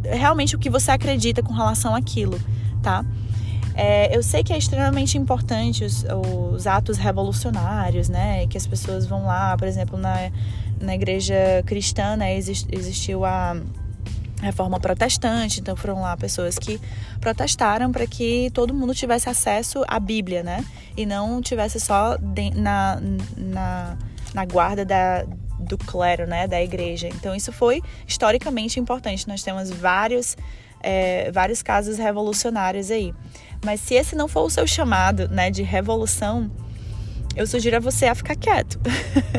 realmente 0.03 0.55
o 0.55 0.59
que 0.59 0.69
você 0.69 0.89
acredita 0.89 1.43
com 1.43 1.53
relação 1.53 1.93
àquilo, 1.93 2.39
tá? 2.81 3.05
É, 3.75 4.15
eu 4.15 4.21
sei 4.21 4.43
que 4.43 4.53
é 4.53 4.57
extremamente 4.57 5.17
importante 5.17 5.83
os, 5.83 6.05
os, 6.51 6.67
atos 6.67 6.97
revolucionários, 6.97 8.07
né? 8.09 8.45
Que 8.47 8.57
as 8.57 8.67
pessoas 8.67 9.05
vão 9.05 9.25
lá, 9.25 9.57
por 9.57 9.67
exemplo, 9.67 9.97
na, 9.97 10.31
na 10.79 10.93
igreja 10.93 11.63
cristã, 11.65 12.15
né? 12.15 12.37
Exist, 12.37 12.67
existiu 12.71 13.25
a 13.25 13.57
reforma 14.41 14.79
protestante, 14.79 15.61
então 15.61 15.75
foram 15.75 16.01
lá 16.01 16.15
pessoas 16.17 16.59
que 16.59 16.79
protestaram 17.19 17.91
para 17.91 18.05
que 18.05 18.51
todo 18.53 18.73
mundo 18.73 18.93
tivesse 18.93 19.29
acesso 19.29 19.83
à 19.87 19.99
Bíblia, 19.99 20.43
né? 20.43 20.63
E 20.95 21.05
não 21.05 21.41
tivesse 21.41 21.79
só 21.79 22.17
de, 22.17 22.51
na, 22.51 22.99
na, 23.37 23.97
na 24.33 24.45
guarda 24.45 24.83
da, 24.85 25.25
do 25.63 25.77
clero, 25.77 26.27
né, 26.27 26.47
da 26.47 26.61
igreja. 26.61 27.07
Então 27.07 27.33
isso 27.33 27.51
foi 27.51 27.81
historicamente 28.07 28.79
importante. 28.79 29.27
Nós 29.27 29.41
temos 29.41 29.69
vários, 29.69 30.37
é, 30.83 31.31
vários 31.31 31.63
casos 31.63 31.97
revolucionários 31.97 32.91
aí. 32.91 33.13
Mas 33.65 33.79
se 33.79 33.95
esse 33.95 34.15
não 34.15 34.27
for 34.27 34.43
o 34.43 34.49
seu 34.49 34.67
chamado, 34.67 35.27
né, 35.29 35.49
de 35.49 35.63
revolução, 35.63 36.51
eu 37.35 37.47
sugiro 37.47 37.77
a 37.77 37.79
você 37.79 38.05
a 38.05 38.13
ficar 38.13 38.35
quieto. 38.35 38.79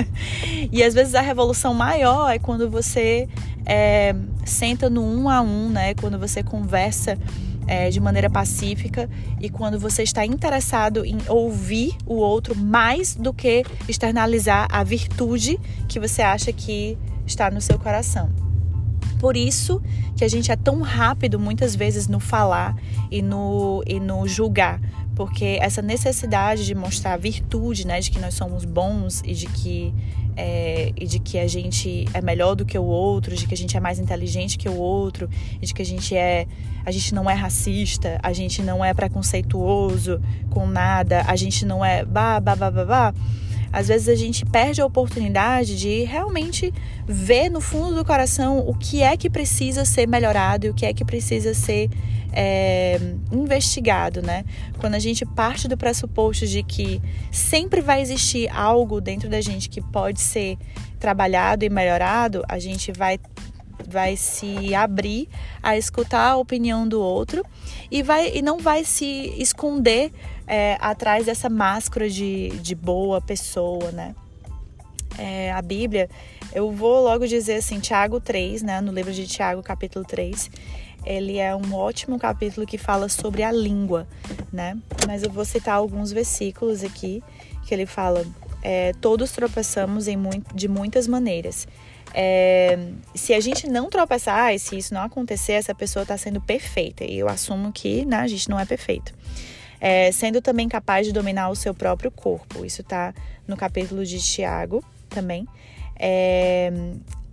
e 0.73 0.83
às 0.83 0.95
vezes 0.95 1.15
a 1.15 1.21
revolução 1.21 1.75
maior 1.75 2.31
é 2.31 2.39
quando 2.39 2.69
você 2.69 3.29
é, 3.67 4.15
senta 4.45 4.91
no 4.91 5.03
um 5.03 5.29
a 5.29 5.41
um, 5.41 5.69
né, 5.69 5.95
quando 5.95 6.19
você 6.19 6.43
conversa 6.43 7.19
é, 7.67 7.91
de 7.91 8.01
maneira 8.01 8.29
pacífica 8.29 9.09
e 9.41 9.49
quando 9.49 9.79
você 9.79 10.03
está 10.03 10.25
interessado 10.25 11.05
em 11.05 11.19
ouvir 11.29 11.97
o 12.07 12.15
outro 12.15 12.55
mais 12.55 13.15
do 13.15 13.33
que 13.33 13.65
externalizar 13.89 14.67
a 14.71 14.83
virtude 14.83 15.59
que 15.89 15.99
você 16.01 16.23
acha 16.23 16.53
que 16.53 16.99
está 17.27 17.51
no 17.51 17.61
seu 17.61 17.79
coração. 17.79 18.44
Por 19.19 19.37
isso 19.37 19.81
que 20.17 20.25
a 20.25 20.29
gente 20.29 20.51
é 20.51 20.57
tão 20.57 20.81
rápido 20.83 21.39
muitas 21.39 21.75
vezes 21.75 22.07
no 22.07 22.21
falar 22.21 22.77
e 23.11 23.23
no, 23.23 23.83
e 23.87 23.99
no 23.99 24.27
julgar, 24.29 24.81
porque 25.15 25.59
essa 25.61 25.81
necessidade 25.81 26.65
de 26.65 26.75
mostrar 26.75 27.17
virtude, 27.17 27.87
né, 27.87 28.01
de 28.01 28.11
que 28.11 28.19
nós 28.19 28.35
somos 28.35 28.65
bons 28.65 29.23
e 29.25 29.33
de 29.33 29.47
que 29.47 29.95
é, 30.37 30.93
e 30.97 31.07
de 31.07 31.19
que 31.21 31.39
a 31.39 31.47
gente 31.47 32.07
é 32.13 32.21
melhor 32.21 32.55
do 32.57 32.65
que 32.65 32.77
o 32.77 32.85
outro, 32.85 33.37
de 33.37 33.47
que 33.47 33.55
a 33.55 33.57
gente 33.57 33.77
é 33.77 33.81
mais 33.81 33.99
inteligente 33.99 34.59
que 34.59 34.69
o 34.69 34.77
outro, 34.77 35.29
de 35.61 35.73
que 35.73 35.83
a 35.83 35.85
gente 35.85 36.17
é 36.17 36.47
a 36.85 36.91
gente 36.91 37.15
não 37.15 37.31
é 37.31 37.35
racista, 37.35 38.19
a 38.23 38.33
gente 38.33 38.63
não 38.63 38.85
é 38.85 38.93
preconceituoso 38.93 40.21
com 40.51 40.67
nada, 40.67 41.23
a 41.27 41.37
gente 41.37 41.65
não 41.65 41.85
é 41.85 42.05
ba 42.05 42.41
ba 42.41 42.57
ba 42.57 42.71
ba, 42.71 42.85
ba. 42.85 43.15
Às 43.75 43.89
vezes 43.89 44.09
a 44.09 44.15
gente 44.15 44.47
perde 44.47 44.81
a 44.81 44.87
oportunidade 44.87 45.77
de 45.77 46.05
realmente 46.05 46.73
ver 47.05 47.51
no 47.51 47.61
fundo 47.61 47.97
do 47.97 48.05
coração 48.05 48.61
o 48.61 48.73
que 48.73 49.03
é 49.03 49.17
que 49.17 49.29
precisa 49.29 49.85
ser 49.85 50.07
melhorado 50.07 50.67
e 50.67 50.71
o 50.71 50.75
que 50.75 50.87
é 50.87 50.95
que 50.95 51.05
precisa 51.05 51.53
ser 51.53 51.91
é, 52.33 53.01
investigado, 53.33 54.23
né? 54.23 54.45
Quando 54.79 54.95
a 54.95 55.01
gente 55.01 55.27
parte 55.27 55.67
do 55.67 55.77
pressuposto 55.77 56.47
de 56.47 56.63
que 56.63 57.03
sempre 57.33 57.81
vai 57.81 58.01
existir 58.01 58.49
algo 58.49 59.01
dentro 59.01 59.29
da 59.29 59.41
gente 59.41 59.69
que 59.69 59.81
pode 59.81 60.21
ser 60.21 60.57
trabalhado 61.01 61.65
e 61.65 61.69
melhorado, 61.69 62.45
a 62.49 62.61
gente 62.61 62.93
vai 62.93 63.19
vai 63.89 64.17
se 64.17 64.73
abrir 64.75 65.29
a 65.63 65.77
escutar 65.77 66.31
a 66.31 66.37
opinião 66.37 66.87
do 66.87 67.01
outro 67.01 67.45
e 67.91 68.03
vai 68.03 68.31
e 68.35 68.41
não 68.41 68.59
vai 68.59 68.85
se 68.85 69.35
esconder 69.37 70.13
é, 70.47 70.77
atrás 70.81 71.27
dessa 71.27 71.49
máscara 71.49 72.09
de, 72.09 72.51
de 72.61 72.75
boa 72.75 73.21
pessoa, 73.21 73.91
né? 73.91 74.15
É, 75.17 75.53
a 75.53 75.63
Bíblia, 75.63 76.11
eu 76.53 76.71
vou 76.73 77.03
logo 77.03 77.27
dizer 77.27 77.57
assim, 77.57 77.79
Tiago 77.79 78.21
3, 78.21 78.63
né? 78.63 78.81
No 78.81 78.93
livro 78.93 79.13
de 79.13 79.27
Tiago, 79.27 79.63
capítulo 79.63 80.05
3, 80.05 80.51
ele 81.05 81.39
é 81.39 81.55
um 81.55 81.75
ótimo 81.75 82.19
capítulo 82.19 82.67
que 82.67 82.77
fala 82.77 83.09
sobre 83.09 83.43
a 83.43 83.53
língua, 83.53 84.07
né? 84.53 84.77
Mas 85.07 85.23
eu 85.23 85.31
vou 85.31 85.45
citar 85.45 85.77
alguns 85.77 86.11
versículos 86.13 86.83
aqui 86.83 87.23
que 87.65 87.73
ele 87.73 87.87
fala: 87.87 88.25
é, 88.63 88.93
todos 89.01 89.31
tropeçamos 89.31 90.09
em 90.09 90.17
muito, 90.17 90.55
de 90.55 90.69
muitas 90.69 91.07
maneiras. 91.07 91.69
É, 92.17 92.79
se 93.15 93.35
a 93.35 93.41
gente 93.41 93.69
não 93.69 93.91
tropeçar 93.91 94.55
e 94.55 94.59
se 94.59 94.79
isso 94.79 94.95
não 94.95 95.03
acontecer, 95.03 95.53
essa 95.53 95.75
pessoa 95.75 96.03
está 96.03 96.17
sendo 96.17 96.41
perfeita. 96.41 97.05
E 97.05 97.19
eu 97.19 97.29
assumo 97.29 97.73
que 97.73 98.05
né, 98.05 98.19
a 98.19 98.27
gente 98.27 98.49
não 98.49 98.59
é 98.59 98.65
perfeito 98.65 99.13
é, 99.85 100.11
sendo 100.11 100.41
também 100.41 100.67
capaz 100.67 101.07
de 101.07 101.13
dominar 101.13 101.51
o 101.51 101.55
seu 101.55 101.75
próprio 101.75 102.11
corpo. 102.11 102.65
Isso 102.65 102.81
está 102.81 103.13
no 103.47 103.55
capítulo 103.55 104.03
de 104.03 104.19
Tiago 104.19 104.83
também. 105.11 105.47
É, 105.95 106.73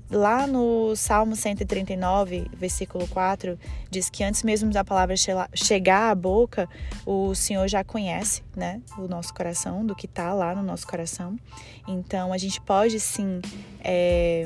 lá 0.10 0.46
no 0.46 0.94
Salmo 0.94 1.34
139, 1.34 2.52
versículo 2.54 3.08
4, 3.08 3.58
diz 3.90 4.10
que 4.10 4.22
antes 4.22 4.44
mesmo 4.44 4.70
da 4.70 4.84
palavra 4.84 5.16
chegar 5.54 6.12
à 6.12 6.16
boca, 6.16 6.68
o 7.06 7.34
Senhor 7.34 7.70
já 7.70 7.86
conhece, 7.86 8.44
né, 8.54 8.82
o 8.98 9.08
nosso 9.08 9.34
coração, 9.34 9.86
do 9.86 9.96
que 9.96 10.06
está 10.06 10.34
lá 10.34 10.54
no 10.54 10.62
nosso 10.62 10.86
coração. 10.86 11.40
Então, 11.88 12.34
a 12.34 12.38
gente 12.38 12.60
pode 12.60 13.00
sim 13.00 13.40
é, 13.82 14.46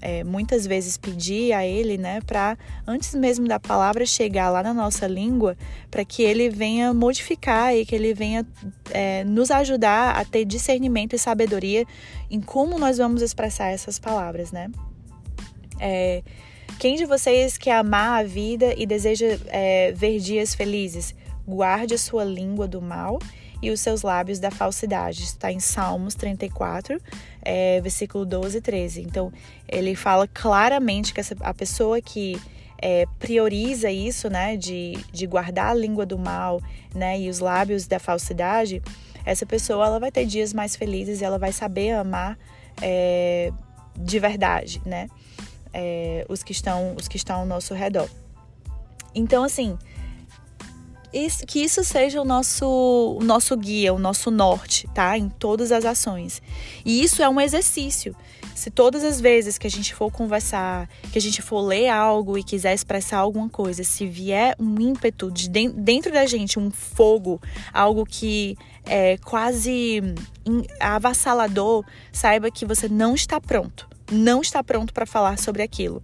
é, 0.00 0.24
muitas 0.24 0.66
vezes 0.66 0.96
pedir 0.96 1.52
a 1.52 1.64
Ele, 1.64 1.98
né, 1.98 2.20
para 2.26 2.56
antes 2.86 3.14
mesmo 3.14 3.46
da 3.46 3.60
palavra 3.60 4.06
chegar 4.06 4.50
lá 4.50 4.62
na 4.62 4.72
nossa 4.72 5.06
língua, 5.06 5.56
para 5.90 6.04
que 6.04 6.22
Ele 6.22 6.48
venha 6.48 6.92
modificar 6.94 7.74
e 7.74 7.84
que 7.84 7.94
Ele 7.94 8.14
venha 8.14 8.46
é, 8.90 9.24
nos 9.24 9.50
ajudar 9.50 10.16
a 10.16 10.24
ter 10.24 10.44
discernimento 10.44 11.14
e 11.14 11.18
sabedoria 11.18 11.84
em 12.30 12.40
como 12.40 12.78
nós 12.78 12.98
vamos 12.98 13.22
expressar 13.22 13.68
essas 13.68 13.98
palavras, 13.98 14.52
né? 14.52 14.70
É, 15.78 16.22
quem 16.78 16.96
de 16.96 17.04
vocês 17.04 17.58
quer 17.58 17.76
amar 17.76 18.20
a 18.20 18.26
vida 18.26 18.74
e 18.76 18.86
deseja 18.86 19.38
é, 19.46 19.92
ver 19.92 20.18
dias 20.18 20.54
felizes? 20.54 21.14
Guarde 21.46 21.94
a 21.94 21.98
sua 21.98 22.24
língua 22.24 22.68
do 22.68 22.80
mal 22.80 23.18
e 23.62 23.70
os 23.70 23.80
seus 23.80 24.02
lábios 24.02 24.38
da 24.38 24.50
falsidade. 24.50 25.22
Está 25.22 25.52
em 25.52 25.60
Salmos 25.60 26.14
34, 26.14 27.00
é, 27.42 27.80
versículo 27.80 28.24
12 28.24 28.58
e 28.58 28.60
13. 28.60 29.02
Então, 29.02 29.32
ele 29.68 29.94
fala 29.94 30.28
claramente 30.28 31.12
que 31.12 31.20
essa, 31.20 31.36
a 31.40 31.54
pessoa 31.54 32.00
que 32.00 32.40
é, 32.80 33.06
prioriza 33.18 33.90
isso, 33.90 34.28
né, 34.30 34.56
de, 34.56 34.98
de 35.12 35.26
guardar 35.26 35.70
a 35.70 35.74
língua 35.74 36.06
do 36.06 36.18
mal, 36.18 36.60
né, 36.94 37.20
e 37.20 37.28
os 37.28 37.38
lábios 37.38 37.86
da 37.86 37.98
falsidade, 37.98 38.82
essa 39.24 39.44
pessoa 39.44 39.86
ela 39.86 40.00
vai 40.00 40.10
ter 40.10 40.24
dias 40.24 40.54
mais 40.54 40.74
felizes 40.74 41.20
e 41.20 41.24
ela 41.24 41.38
vai 41.38 41.52
saber 41.52 41.90
amar 41.90 42.38
é, 42.80 43.52
de 43.96 44.18
verdade, 44.18 44.80
né, 44.84 45.08
é, 45.72 46.24
os 46.28 46.42
que 46.42 46.52
estão 46.52 46.94
os 46.96 47.06
que 47.06 47.16
estão 47.16 47.40
ao 47.40 47.46
nosso 47.46 47.74
redor. 47.74 48.08
Então, 49.14 49.42
assim, 49.42 49.76
que 51.46 51.60
isso 51.60 51.82
seja 51.82 52.20
o 52.20 52.24
nosso, 52.24 53.18
o 53.20 53.24
nosso 53.24 53.56
guia, 53.56 53.92
o 53.92 53.98
nosso 53.98 54.30
norte, 54.30 54.88
tá? 54.94 55.18
Em 55.18 55.28
todas 55.28 55.72
as 55.72 55.84
ações. 55.84 56.40
E 56.84 57.02
isso 57.02 57.22
é 57.22 57.28
um 57.28 57.40
exercício. 57.40 58.14
Se 58.54 58.70
todas 58.70 59.02
as 59.02 59.20
vezes 59.20 59.56
que 59.56 59.66
a 59.66 59.70
gente 59.70 59.94
for 59.94 60.12
conversar, 60.12 60.88
que 61.10 61.18
a 61.18 61.20
gente 61.20 61.40
for 61.40 61.60
ler 61.60 61.88
algo 61.88 62.36
e 62.36 62.44
quiser 62.44 62.74
expressar 62.74 63.18
alguma 63.18 63.48
coisa, 63.48 63.82
se 63.82 64.06
vier 64.06 64.54
um 64.58 64.78
ímpeto 64.80 65.30
de 65.30 65.48
dentro 65.48 66.12
da 66.12 66.26
gente, 66.26 66.58
um 66.58 66.70
fogo, 66.70 67.40
algo 67.72 68.04
que 68.04 68.56
é 68.84 69.16
quase 69.18 70.02
avassalador, 70.78 71.84
saiba 72.12 72.50
que 72.50 72.66
você 72.66 72.88
não 72.88 73.14
está 73.14 73.40
pronto. 73.40 73.88
Não 74.12 74.40
está 74.40 74.62
pronto 74.62 74.92
para 74.92 75.06
falar 75.06 75.38
sobre 75.38 75.62
aquilo. 75.62 76.02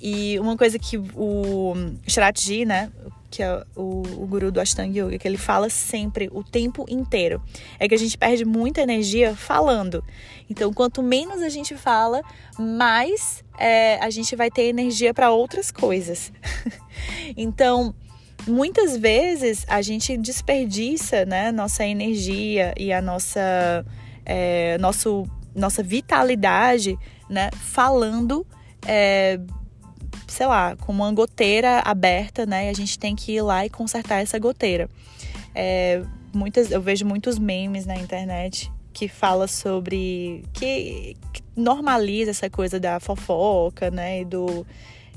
E 0.00 0.38
uma 0.40 0.56
coisa 0.56 0.78
que 0.78 0.98
o 1.14 1.72
Shratji, 2.06 2.64
né, 2.66 2.90
que 3.34 3.42
é 3.42 3.64
o, 3.74 4.02
o 4.22 4.26
guru 4.28 4.52
do 4.52 4.60
Ashtanga 4.60 4.96
Yoga, 4.96 5.18
que 5.18 5.26
ele 5.26 5.36
fala 5.36 5.68
sempre, 5.68 6.30
o 6.32 6.44
tempo 6.44 6.86
inteiro, 6.88 7.42
é 7.80 7.88
que 7.88 7.94
a 7.94 7.98
gente 7.98 8.16
perde 8.16 8.44
muita 8.44 8.80
energia 8.80 9.34
falando. 9.34 10.04
Então, 10.48 10.72
quanto 10.72 11.02
menos 11.02 11.42
a 11.42 11.48
gente 11.48 11.74
fala, 11.76 12.22
mais 12.56 13.42
é, 13.58 13.98
a 14.00 14.08
gente 14.08 14.36
vai 14.36 14.52
ter 14.52 14.68
energia 14.68 15.12
para 15.12 15.32
outras 15.32 15.72
coisas. 15.72 16.32
então, 17.36 17.92
muitas 18.46 18.96
vezes 18.96 19.64
a 19.68 19.82
gente 19.82 20.16
desperdiça 20.16 21.24
né, 21.24 21.50
nossa 21.50 21.84
energia 21.84 22.72
e 22.78 22.92
a 22.92 23.02
nossa, 23.02 23.84
é, 24.24 24.78
nosso, 24.78 25.26
nossa 25.52 25.82
vitalidade 25.82 26.96
né, 27.28 27.50
falando. 27.52 28.46
É, 28.86 29.40
sei 30.34 30.46
lá, 30.46 30.74
com 30.76 30.90
uma 30.90 31.12
goteira 31.12 31.78
aberta, 31.84 32.44
né? 32.44 32.66
E 32.66 32.68
a 32.68 32.72
gente 32.72 32.98
tem 32.98 33.14
que 33.14 33.32
ir 33.32 33.42
lá 33.42 33.64
e 33.64 33.70
consertar 33.70 34.20
essa 34.20 34.36
goteira. 34.36 34.90
É, 35.54 36.02
muitas, 36.34 36.72
eu 36.72 36.82
vejo 36.82 37.06
muitos 37.06 37.38
memes 37.38 37.86
na 37.86 37.94
internet 37.94 38.70
que 38.92 39.06
fala 39.06 39.46
sobre 39.46 40.44
que, 40.52 41.16
que 41.32 41.42
normaliza 41.56 42.32
essa 42.32 42.50
coisa 42.50 42.80
da 42.80 42.98
fofoca, 42.98 43.92
né? 43.92 44.22
E 44.22 44.24
do 44.24 44.66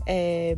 é, 0.05 0.55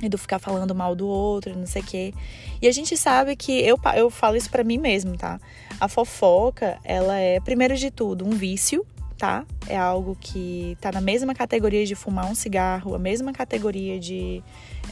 e 0.00 0.08
do 0.08 0.18
ficar 0.18 0.38
falando 0.38 0.72
mal 0.74 0.94
do 0.94 1.08
outro, 1.08 1.56
não 1.58 1.66
sei 1.66 1.82
o 1.82 1.84
quê. 1.84 2.14
E 2.62 2.68
a 2.68 2.72
gente 2.72 2.96
sabe 2.96 3.34
que 3.34 3.52
eu, 3.52 3.76
eu 3.96 4.08
falo 4.08 4.36
isso 4.36 4.50
para 4.50 4.62
mim 4.62 4.78
mesmo, 4.78 5.16
tá? 5.16 5.40
A 5.80 5.88
fofoca, 5.88 6.78
ela 6.84 7.18
é 7.18 7.40
primeiro 7.40 7.76
de 7.76 7.90
tudo 7.90 8.24
um 8.24 8.30
vício 8.30 8.86
tá? 9.18 9.46
É 9.66 9.76
algo 9.76 10.16
que 10.20 10.76
tá 10.80 10.90
na 10.92 11.00
mesma 11.00 11.34
categoria 11.34 11.84
de 11.86 11.94
fumar 11.94 12.26
um 12.26 12.34
cigarro, 12.34 12.94
a 12.94 12.98
mesma 12.98 13.32
categoria 13.32 13.98
de, 13.98 14.42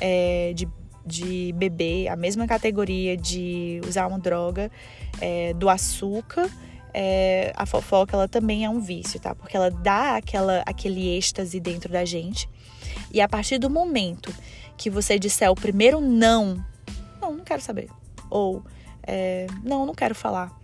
é, 0.01 0.53
de, 0.55 0.69
de 1.05 1.53
beber, 1.57 2.09
a 2.09 2.17
mesma 2.17 2.47
categoria 2.47 3.17
de 3.17 3.81
usar 3.87 4.07
uma 4.07 4.19
droga, 4.19 4.71
é, 5.21 5.53
do 5.55 5.69
açúcar. 5.69 6.49
É, 6.95 7.53
a 7.57 7.65
fofoca 7.65 8.15
ela 8.15 8.29
também 8.29 8.65
é 8.65 8.71
um 8.71 8.79
vício, 8.79 9.19
tá? 9.19 9.35
Porque 9.35 9.57
ela 9.57 9.71
dá 9.71 10.17
aquela, 10.17 10.63
aquele 10.67 11.17
êxtase 11.17 11.59
dentro 11.59 11.91
da 11.91 12.05
gente. 12.05 12.49
E 13.11 13.21
a 13.21 13.29
partir 13.29 13.59
do 13.59 13.71
momento 13.71 14.33
que 14.77 14.91
você 14.91 15.19
disser 15.19 15.51
o 15.51 15.55
primeiro 15.55 16.01
não, 16.01 16.63
não, 17.21 17.37
não 17.37 17.45
quero 17.45 17.63
saber. 17.63 17.89
Ou 18.29 18.63
é, 19.03 19.47
não, 19.65 19.87
não 19.87 19.95
quero 19.95 20.15
falar 20.15 20.62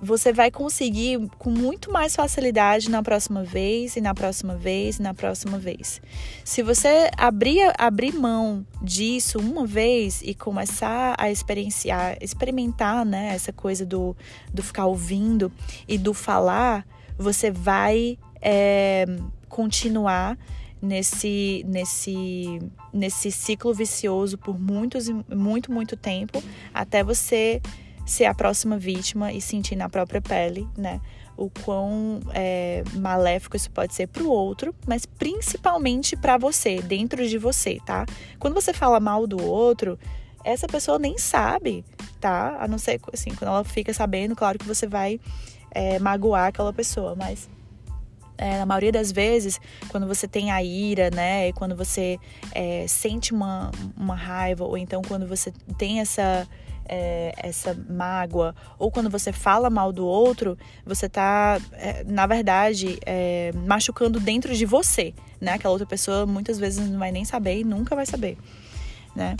você 0.00 0.32
vai 0.32 0.50
conseguir 0.50 1.18
com 1.38 1.50
muito 1.50 1.92
mais 1.92 2.14
facilidade 2.14 2.90
na 2.90 3.02
próxima 3.02 3.42
vez, 3.42 3.96
e 3.96 4.00
na 4.00 4.14
próxima 4.14 4.56
vez, 4.56 4.98
e 4.98 5.02
na 5.02 5.12
próxima 5.12 5.58
vez. 5.58 6.00
Se 6.44 6.62
você 6.62 7.10
abrir, 7.16 7.72
abrir 7.78 8.14
mão 8.14 8.64
disso 8.82 9.38
uma 9.38 9.66
vez 9.66 10.22
e 10.22 10.34
começar 10.34 11.14
a 11.18 11.30
experienciar, 11.30 12.16
experimentar 12.20 13.04
né, 13.04 13.34
essa 13.34 13.52
coisa 13.52 13.84
do, 13.84 14.16
do 14.52 14.62
ficar 14.62 14.86
ouvindo 14.86 15.50
e 15.86 15.98
do 15.98 16.14
falar, 16.14 16.86
você 17.18 17.50
vai 17.50 18.16
é, 18.40 19.04
continuar 19.48 20.38
nesse, 20.80 21.64
nesse, 21.66 22.60
nesse 22.92 23.30
ciclo 23.30 23.74
vicioso 23.74 24.38
por 24.38 24.58
muitos, 24.58 25.08
muito, 25.28 25.72
muito 25.72 25.96
tempo, 25.96 26.42
até 26.72 27.02
você 27.02 27.60
ser 28.10 28.24
a 28.24 28.34
próxima 28.34 28.78
vítima 28.78 29.32
e 29.32 29.40
sentir 29.40 29.76
na 29.76 29.88
própria 29.88 30.20
pele, 30.20 30.66
né? 30.76 31.00
O 31.36 31.50
quão 31.64 32.20
é, 32.34 32.82
maléfico 32.94 33.56
isso 33.56 33.70
pode 33.70 33.94
ser 33.94 34.08
para 34.08 34.22
o 34.22 34.28
outro, 34.28 34.74
mas 34.86 35.06
principalmente 35.06 36.16
para 36.16 36.36
você, 36.36 36.80
dentro 36.82 37.28
de 37.28 37.38
você, 37.38 37.78
tá? 37.84 38.04
Quando 38.38 38.54
você 38.54 38.72
fala 38.72 38.98
mal 38.98 39.26
do 39.26 39.40
outro, 39.42 39.98
essa 40.44 40.66
pessoa 40.66 40.98
nem 40.98 41.16
sabe, 41.18 41.84
tá? 42.20 42.56
A 42.58 42.66
não 42.66 42.78
ser 42.78 43.00
assim, 43.12 43.30
quando 43.30 43.50
ela 43.50 43.64
fica 43.64 43.92
sabendo, 43.92 44.34
claro 44.34 44.58
que 44.58 44.66
você 44.66 44.86
vai 44.86 45.20
é, 45.70 45.98
magoar 45.98 46.48
aquela 46.48 46.72
pessoa, 46.72 47.14
mas 47.14 47.48
é, 48.38 48.58
na 48.58 48.64
maioria 48.64 48.92
das 48.92 49.10
vezes, 49.10 49.60
quando 49.88 50.06
você 50.06 50.28
tem 50.28 50.50
a 50.52 50.62
ira, 50.62 51.10
né, 51.10 51.48
e 51.48 51.52
quando 51.52 51.74
você 51.74 52.18
é, 52.54 52.86
sente 52.86 53.32
uma, 53.32 53.70
uma 53.96 54.14
raiva, 54.14 54.64
ou 54.64 54.78
então 54.78 55.02
quando 55.02 55.26
você 55.26 55.52
tem 55.76 56.00
essa 56.00 56.46
é, 56.88 57.32
essa 57.36 57.76
mágoa, 57.88 58.54
ou 58.78 58.90
quando 58.90 59.10
você 59.10 59.32
fala 59.32 59.68
mal 59.68 59.92
do 59.92 60.06
outro, 60.06 60.56
você 60.84 61.06
está, 61.06 61.60
é, 61.72 62.02
na 62.04 62.26
verdade, 62.26 62.98
é, 63.04 63.52
machucando 63.66 64.18
dentro 64.18 64.54
de 64.54 64.64
você, 64.64 65.14
né? 65.40 65.52
Aquela 65.52 65.72
outra 65.72 65.86
pessoa 65.86 66.26
muitas 66.26 66.58
vezes 66.58 66.88
não 66.88 66.98
vai 66.98 67.12
nem 67.12 67.24
saber 67.24 67.60
e 67.60 67.64
nunca 67.64 67.94
vai 67.94 68.06
saber, 68.06 68.38
né? 69.14 69.36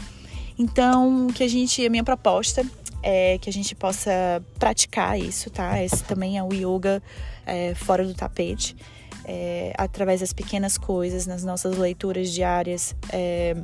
Então, 0.58 1.28
que 1.28 1.42
a 1.42 1.48
gente, 1.48 1.84
a 1.86 1.90
minha 1.90 2.04
proposta 2.04 2.64
é 3.02 3.38
que 3.38 3.48
a 3.48 3.52
gente 3.52 3.74
possa 3.74 4.42
praticar 4.58 5.18
isso, 5.18 5.50
tá? 5.50 5.82
Esse 5.82 6.02
também 6.04 6.36
é 6.36 6.42
o 6.42 6.52
yoga 6.52 7.02
é, 7.46 7.74
fora 7.74 8.04
do 8.04 8.12
tapete. 8.12 8.76
É, 9.24 9.74
através 9.76 10.20
das 10.20 10.32
pequenas 10.32 10.78
coisas, 10.78 11.26
nas 11.26 11.44
nossas 11.44 11.76
leituras 11.76 12.32
diárias, 12.32 12.96
é, 13.12 13.54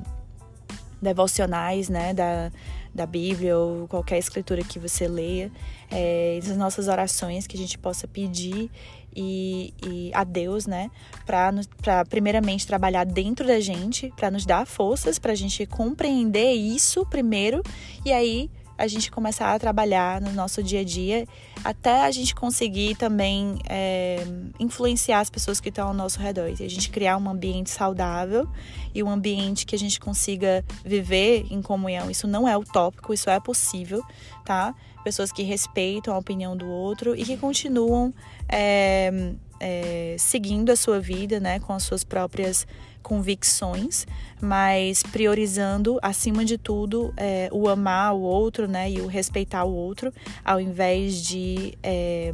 devocionais, 1.01 1.89
né, 1.89 2.13
da, 2.13 2.51
da 2.95 3.07
Bíblia 3.07 3.59
ou 3.59 3.89
qualquer 3.89 4.19
escritura 4.19 4.63
que 4.63 4.79
você 4.79 5.09
leia, 5.09 5.51
é, 5.91 6.39
das 6.43 6.57
nossas 6.57 6.89
orações 6.89 7.47
que 7.47 7.57
a 7.57 7.59
gente 7.59 7.77
possa 7.77 8.07
pedir 8.07 8.71
e, 9.15 9.73
e 9.87 10.11
a 10.15 10.25
Deus, 10.25 10.67
né, 10.67 10.91
para 11.27 12.05
primeiramente 12.05 12.67
trabalhar 12.67 13.05
dentro 13.05 13.47
da 13.47 13.61
gente, 13.61 14.13
para 14.17 14.31
nos 14.31 14.45
dar 14.45 14.67
forças, 14.67 15.19
para 15.19 15.33
a 15.33 15.37
gente 15.37 15.67
compreender 15.67 16.53
isso 16.53 17.05
primeiro 17.07 17.63
e 18.05 18.13
aí 18.13 18.51
a 18.77 18.87
gente 18.87 19.11
começar 19.11 19.55
a 19.55 19.59
trabalhar 19.59 20.21
no 20.21 20.33
nosso 20.33 20.63
dia 20.63 20.81
a 20.81 20.85
dia, 20.85 21.27
até 21.63 22.05
a 22.05 22.11
gente 22.11 22.35
conseguir 22.35 22.97
também 22.97 23.59
é, 23.69 24.25
influenciar 24.59 25.21
as 25.21 25.31
pessoas 25.31 25.61
que 25.61 25.69
estão 25.69 25.89
ao 25.89 25.95
nosso 25.95 26.19
redor. 26.19 26.49
E 26.49 26.65
a 26.65 26.69
gente 26.69 26.91
criar 26.91 27.17
um 27.17 27.29
ambiente 27.29 27.71
saudável 27.71 28.49
e 28.95 29.03
um 29.03 29.11
ambiente 29.11 29.65
que 29.65 29.75
a 29.75 29.79
gente 29.79 30.01
consiga 30.01 30.65
viver 30.85 31.47
em 31.51 31.63
comunhão. 31.63 32.11
Isso 32.11 32.27
não 32.27 32.49
é 32.49 32.57
utópico, 32.57 33.15
isso 33.15 33.31
é 33.31 33.39
possível, 33.39 34.03
tá? 34.45 34.75
Pessoas 35.05 35.31
que 35.31 35.43
respeitam 35.43 36.15
a 36.15 36.19
opinião 36.19 36.57
do 36.57 36.67
outro 36.67 37.15
e 37.15 37.25
que 37.25 37.37
continuam 37.37 38.13
é, 38.49 39.35
é, 39.61 40.17
seguindo 40.19 40.71
a 40.71 40.77
sua 40.77 40.99
vida, 40.99 41.39
né, 41.39 41.61
com 41.61 41.73
as 41.73 41.83
suas 41.83 42.05
próprias 42.05 42.67
convicções, 43.05 44.07
mas 44.41 45.03
priorizando 45.03 45.99
acima 46.03 46.45
de 46.45 46.59
tudo 46.59 47.13
é, 47.17 47.49
o 47.53 47.69
amar 47.69 48.15
o 48.15 48.21
outro, 48.23 48.67
né, 48.67 48.91
e 48.91 49.01
o 49.01 49.07
respeitar 49.07 49.65
o 49.65 49.73
outro, 49.73 50.13
ao 50.43 50.59
invés 50.59 51.23
de 51.23 51.79
é, 51.83 52.33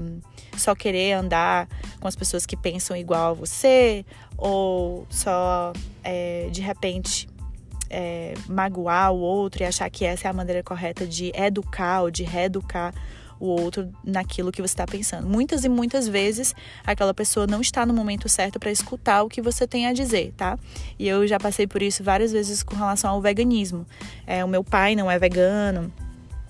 só 0.57 0.75
querer 0.75 1.13
andar 1.13 1.69
com 2.01 2.07
as 2.09 2.17
pessoas 2.17 2.47
que 2.47 2.57
pensam 2.57 2.97
igual 2.97 3.33
a 3.33 3.35
você 3.35 4.07
ou 4.39 5.07
só 5.11 5.73
é, 6.05 6.49
de 6.51 6.63
repente 6.63 7.29
é, 7.91 8.35
magoar 8.49 9.13
o 9.13 9.19
outro 9.19 9.63
e 9.63 9.67
achar 9.67 9.91
que 9.91 10.05
essa 10.05 10.29
é 10.29 10.31
a 10.31 10.33
maneira 10.33 10.63
correta 10.63 11.05
de 11.05 11.33
educar 11.35 12.03
ou 12.03 12.11
de 12.11 12.23
reeducar 12.23 12.95
o 13.41 13.47
outro 13.47 13.91
naquilo 14.05 14.53
que 14.53 14.61
você 14.61 14.73
está 14.73 14.87
pensando. 14.87 15.27
Muitas 15.27 15.65
e 15.65 15.69
muitas 15.69 16.07
vezes 16.07 16.55
aquela 16.87 17.15
pessoa 17.15 17.47
não 17.47 17.61
está 17.61 17.87
no 17.87 17.95
momento 17.95 18.29
certo 18.29 18.61
para 18.61 18.71
escutar 18.71 19.23
o 19.23 19.29
que 19.29 19.41
você 19.41 19.67
tem 19.67 19.87
a 19.87 19.93
dizer, 19.93 20.33
tá? 20.37 20.59
E 20.99 21.09
eu 21.09 21.27
já 21.27 21.41
passei 21.41 21.67
por 21.67 21.83
isso 21.83 22.05
várias 22.05 22.31
vezes 22.31 22.63
com 22.63 22.77
relação 22.77 23.11
ao 23.11 23.21
veganismo. 23.21 23.87
É, 24.27 24.45
o 24.45 24.49
meu 24.49 24.63
pai 24.63 24.95
não 24.95 25.11
é 25.11 25.19
vegano, 25.19 25.91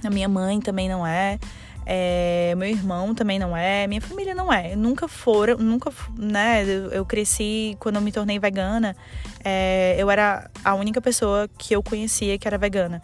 a 0.02 0.10
minha 0.10 0.28
mãe 0.28 0.60
também 0.60 0.88
não 0.88 1.06
é. 1.06 1.38
É, 1.86 2.54
meu 2.56 2.68
irmão 2.68 3.14
também 3.14 3.38
não 3.38 3.56
é, 3.56 3.86
minha 3.86 4.00
família 4.00 4.34
não 4.34 4.52
é. 4.52 4.76
Nunca 4.76 5.08
foram, 5.08 5.56
nunca, 5.56 5.90
né? 6.16 6.62
Eu, 6.92 7.04
cresci 7.04 7.76
quando 7.80 7.96
eu 7.96 8.02
me 8.02 8.12
tornei 8.12 8.38
vegana. 8.38 8.94
É, 9.42 9.96
eu 9.98 10.10
era 10.10 10.50
a 10.64 10.74
única 10.74 11.00
pessoa 11.00 11.48
que 11.58 11.74
eu 11.74 11.82
conhecia 11.82 12.38
que 12.38 12.46
era 12.46 12.58
vegana. 12.58 13.02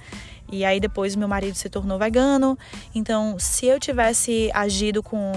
E 0.51 0.65
aí 0.65 0.79
depois 0.79 1.17
meu 1.17 1.29
marido 1.29 1.55
se 1.55 1.69
tornou 1.69 1.99
vegano. 1.99 2.59
Então, 2.95 3.37
se 3.39 3.67
eu 3.67 3.81
tivesse 3.81 4.51
agido 4.55 5.03
com 5.03 5.33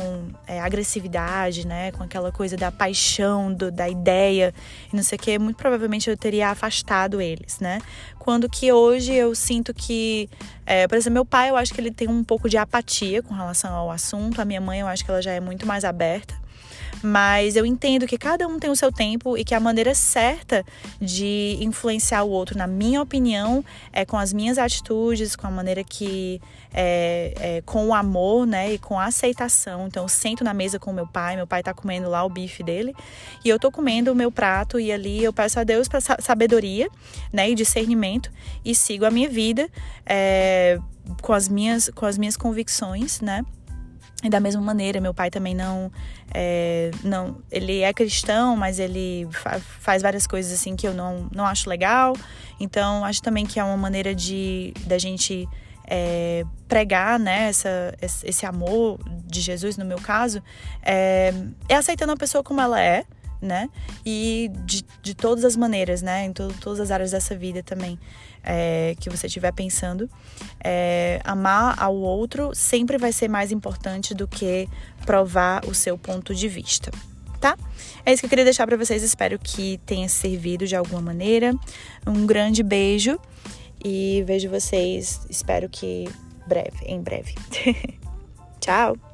é, 0.47 0.59
agressividade, 0.59 1.65
né, 1.65 1.91
com 1.91 2.03
aquela 2.03 2.31
coisa 2.31 2.55
da 2.55 2.71
paixão, 2.71 3.53
do, 3.53 3.71
da 3.71 3.89
ideia 3.89 4.53
e 4.91 4.95
não 4.95 5.03
sei 5.03 5.17
o 5.17 5.21
que, 5.21 5.39
muito 5.39 5.57
provavelmente 5.57 6.09
eu 6.09 6.17
teria 6.17 6.49
afastado 6.49 7.21
eles, 7.21 7.59
né? 7.59 7.79
Quando 8.17 8.49
que 8.49 8.71
hoje 8.71 9.13
eu 9.13 9.33
sinto 9.33 9.73
que, 9.73 10.29
é, 10.65 10.87
por 10.87 10.97
exemplo, 10.97 11.15
meu 11.15 11.25
pai, 11.25 11.49
eu 11.49 11.55
acho 11.55 11.73
que 11.73 11.81
ele 11.81 11.91
tem 11.91 12.07
um 12.07 12.23
pouco 12.23 12.49
de 12.49 12.57
apatia 12.57 13.23
com 13.23 13.33
relação 13.33 13.73
ao 13.73 13.89
assunto. 13.89 14.39
A 14.39 14.45
minha 14.45 14.61
mãe, 14.61 14.79
eu 14.79 14.87
acho 14.87 15.03
que 15.03 15.09
ela 15.09 15.21
já 15.21 15.31
é 15.31 15.39
muito 15.39 15.65
mais 15.65 15.83
aberta. 15.83 16.35
Mas 17.01 17.55
eu 17.55 17.65
entendo 17.65 18.05
que 18.05 18.17
cada 18.17 18.47
um 18.47 18.59
tem 18.59 18.69
o 18.69 18.75
seu 18.75 18.91
tempo 18.91 19.37
e 19.37 19.43
que 19.43 19.55
a 19.55 19.59
maneira 19.59 19.95
certa 19.95 20.65
de 20.99 21.57
influenciar 21.61 22.23
o 22.23 22.29
outro, 22.29 22.57
na 22.57 22.67
minha 22.67 23.01
opinião, 23.01 23.63
é 23.93 24.05
com 24.05 24.17
as 24.17 24.33
minhas 24.33 24.57
atitudes, 24.57 25.35
com 25.35 25.47
a 25.47 25.51
maneira 25.51 25.83
que. 25.83 26.41
É, 26.71 27.33
é, 27.39 27.61
com 27.65 27.87
o 27.87 27.93
amor, 27.95 28.45
né? 28.45 28.73
E 28.73 28.77
com 28.77 28.99
a 28.99 29.05
aceitação. 29.05 29.87
Então, 29.87 30.03
eu 30.03 30.09
sento 30.09 30.43
na 30.43 30.53
mesa 30.53 30.77
com 30.77 30.93
meu 30.93 31.07
pai, 31.07 31.35
meu 31.35 31.47
pai 31.47 31.63
tá 31.63 31.73
comendo 31.73 32.07
lá 32.07 32.23
o 32.23 32.29
bife 32.29 32.61
dele, 32.61 32.93
e 33.43 33.49
eu 33.49 33.57
tô 33.57 33.71
comendo 33.71 34.11
o 34.11 34.15
meu 34.15 34.31
prato, 34.31 34.79
e 34.79 34.91
ali 34.91 35.23
eu 35.23 35.33
peço 35.33 35.59
a 35.59 35.63
Deus 35.63 35.87
para 35.87 35.99
sabedoria, 35.99 36.87
né? 37.33 37.49
E 37.49 37.55
discernimento, 37.55 38.31
e 38.63 38.75
sigo 38.75 39.03
a 39.03 39.09
minha 39.09 39.27
vida 39.27 39.67
é, 40.05 40.79
com, 41.21 41.33
as 41.33 41.49
minhas, 41.49 41.89
com 41.89 42.05
as 42.05 42.17
minhas 42.17 42.37
convicções, 42.37 43.19
né? 43.21 43.43
E 44.23 44.29
da 44.29 44.39
mesma 44.39 44.61
maneira, 44.61 44.99
meu 44.99 45.13
pai 45.13 45.29
também 45.29 45.55
não, 45.55 45.89
é, 46.33 46.91
não 47.03 47.37
ele 47.49 47.81
é 47.81 47.93
cristão, 47.93 48.55
mas 48.55 48.77
ele 48.77 49.27
fa 49.31 49.59
faz 49.59 50.01
várias 50.01 50.27
coisas 50.27 50.51
assim 50.51 50.75
que 50.75 50.85
eu 50.85 50.93
não, 50.93 51.29
não 51.33 51.45
acho 51.45 51.69
legal. 51.69 52.15
Então, 52.59 53.05
acho 53.05 53.21
também 53.21 53.45
que 53.45 53.59
é 53.59 53.63
uma 53.63 53.77
maneira 53.77 54.13
de 54.13 54.73
da 54.85 54.97
gente 54.97 55.47
é, 55.87 56.43
pregar, 56.67 57.17
né, 57.17 57.47
essa, 57.47 57.95
esse 58.01 58.45
amor 58.45 58.99
de 59.25 59.41
Jesus, 59.41 59.77
no 59.77 59.85
meu 59.85 59.99
caso, 59.99 60.43
é, 60.83 61.33
é 61.67 61.75
aceitando 61.75 62.11
a 62.11 62.17
pessoa 62.17 62.43
como 62.43 62.59
ela 62.61 62.79
é, 62.79 63.05
né? 63.41 63.69
E 64.05 64.51
de, 64.65 64.85
de 65.01 65.15
todas 65.15 65.45
as 65.45 65.55
maneiras, 65.55 66.01
né? 66.01 66.25
Em 66.25 66.33
to 66.33 66.53
todas 66.59 66.81
as 66.81 66.91
áreas 66.91 67.11
dessa 67.11 67.35
vida 67.35 67.63
também 67.63 67.97
é, 68.49 68.95
que 68.99 69.11
você 69.11 69.27
estiver 69.27 69.53
pensando. 69.53 70.09
É, 70.59 71.21
amar 71.23 71.75
ao 71.77 71.95
outro 71.95 72.49
sempre 72.55 72.97
vai 72.97 73.13
ser 73.13 73.27
mais 73.27 73.51
importante 73.51 74.15
do 74.15 74.27
que 74.27 74.67
provar 75.05 75.63
o 75.65 75.75
seu 75.75 75.97
ponto 75.97 76.33
de 76.33 76.47
vista, 76.47 76.89
tá? 77.39 77.55
É 78.03 78.11
isso 78.11 78.21
que 78.21 78.25
eu 78.25 78.29
queria 78.29 78.43
deixar 78.43 78.65
para 78.65 78.75
vocês. 78.75 79.03
Espero 79.03 79.37
que 79.37 79.79
tenha 79.85 80.09
servido 80.09 80.65
de 80.65 80.75
alguma 80.75 81.01
maneira. 81.01 81.53
Um 82.07 82.25
grande 82.25 82.63
beijo 82.63 83.19
e 83.85 84.23
vejo 84.25 84.49
vocês. 84.49 85.21
Espero 85.29 85.69
que 85.69 86.09
breve, 86.47 86.85
em 86.85 86.99
breve. 86.99 87.35
Tchau. 88.59 89.08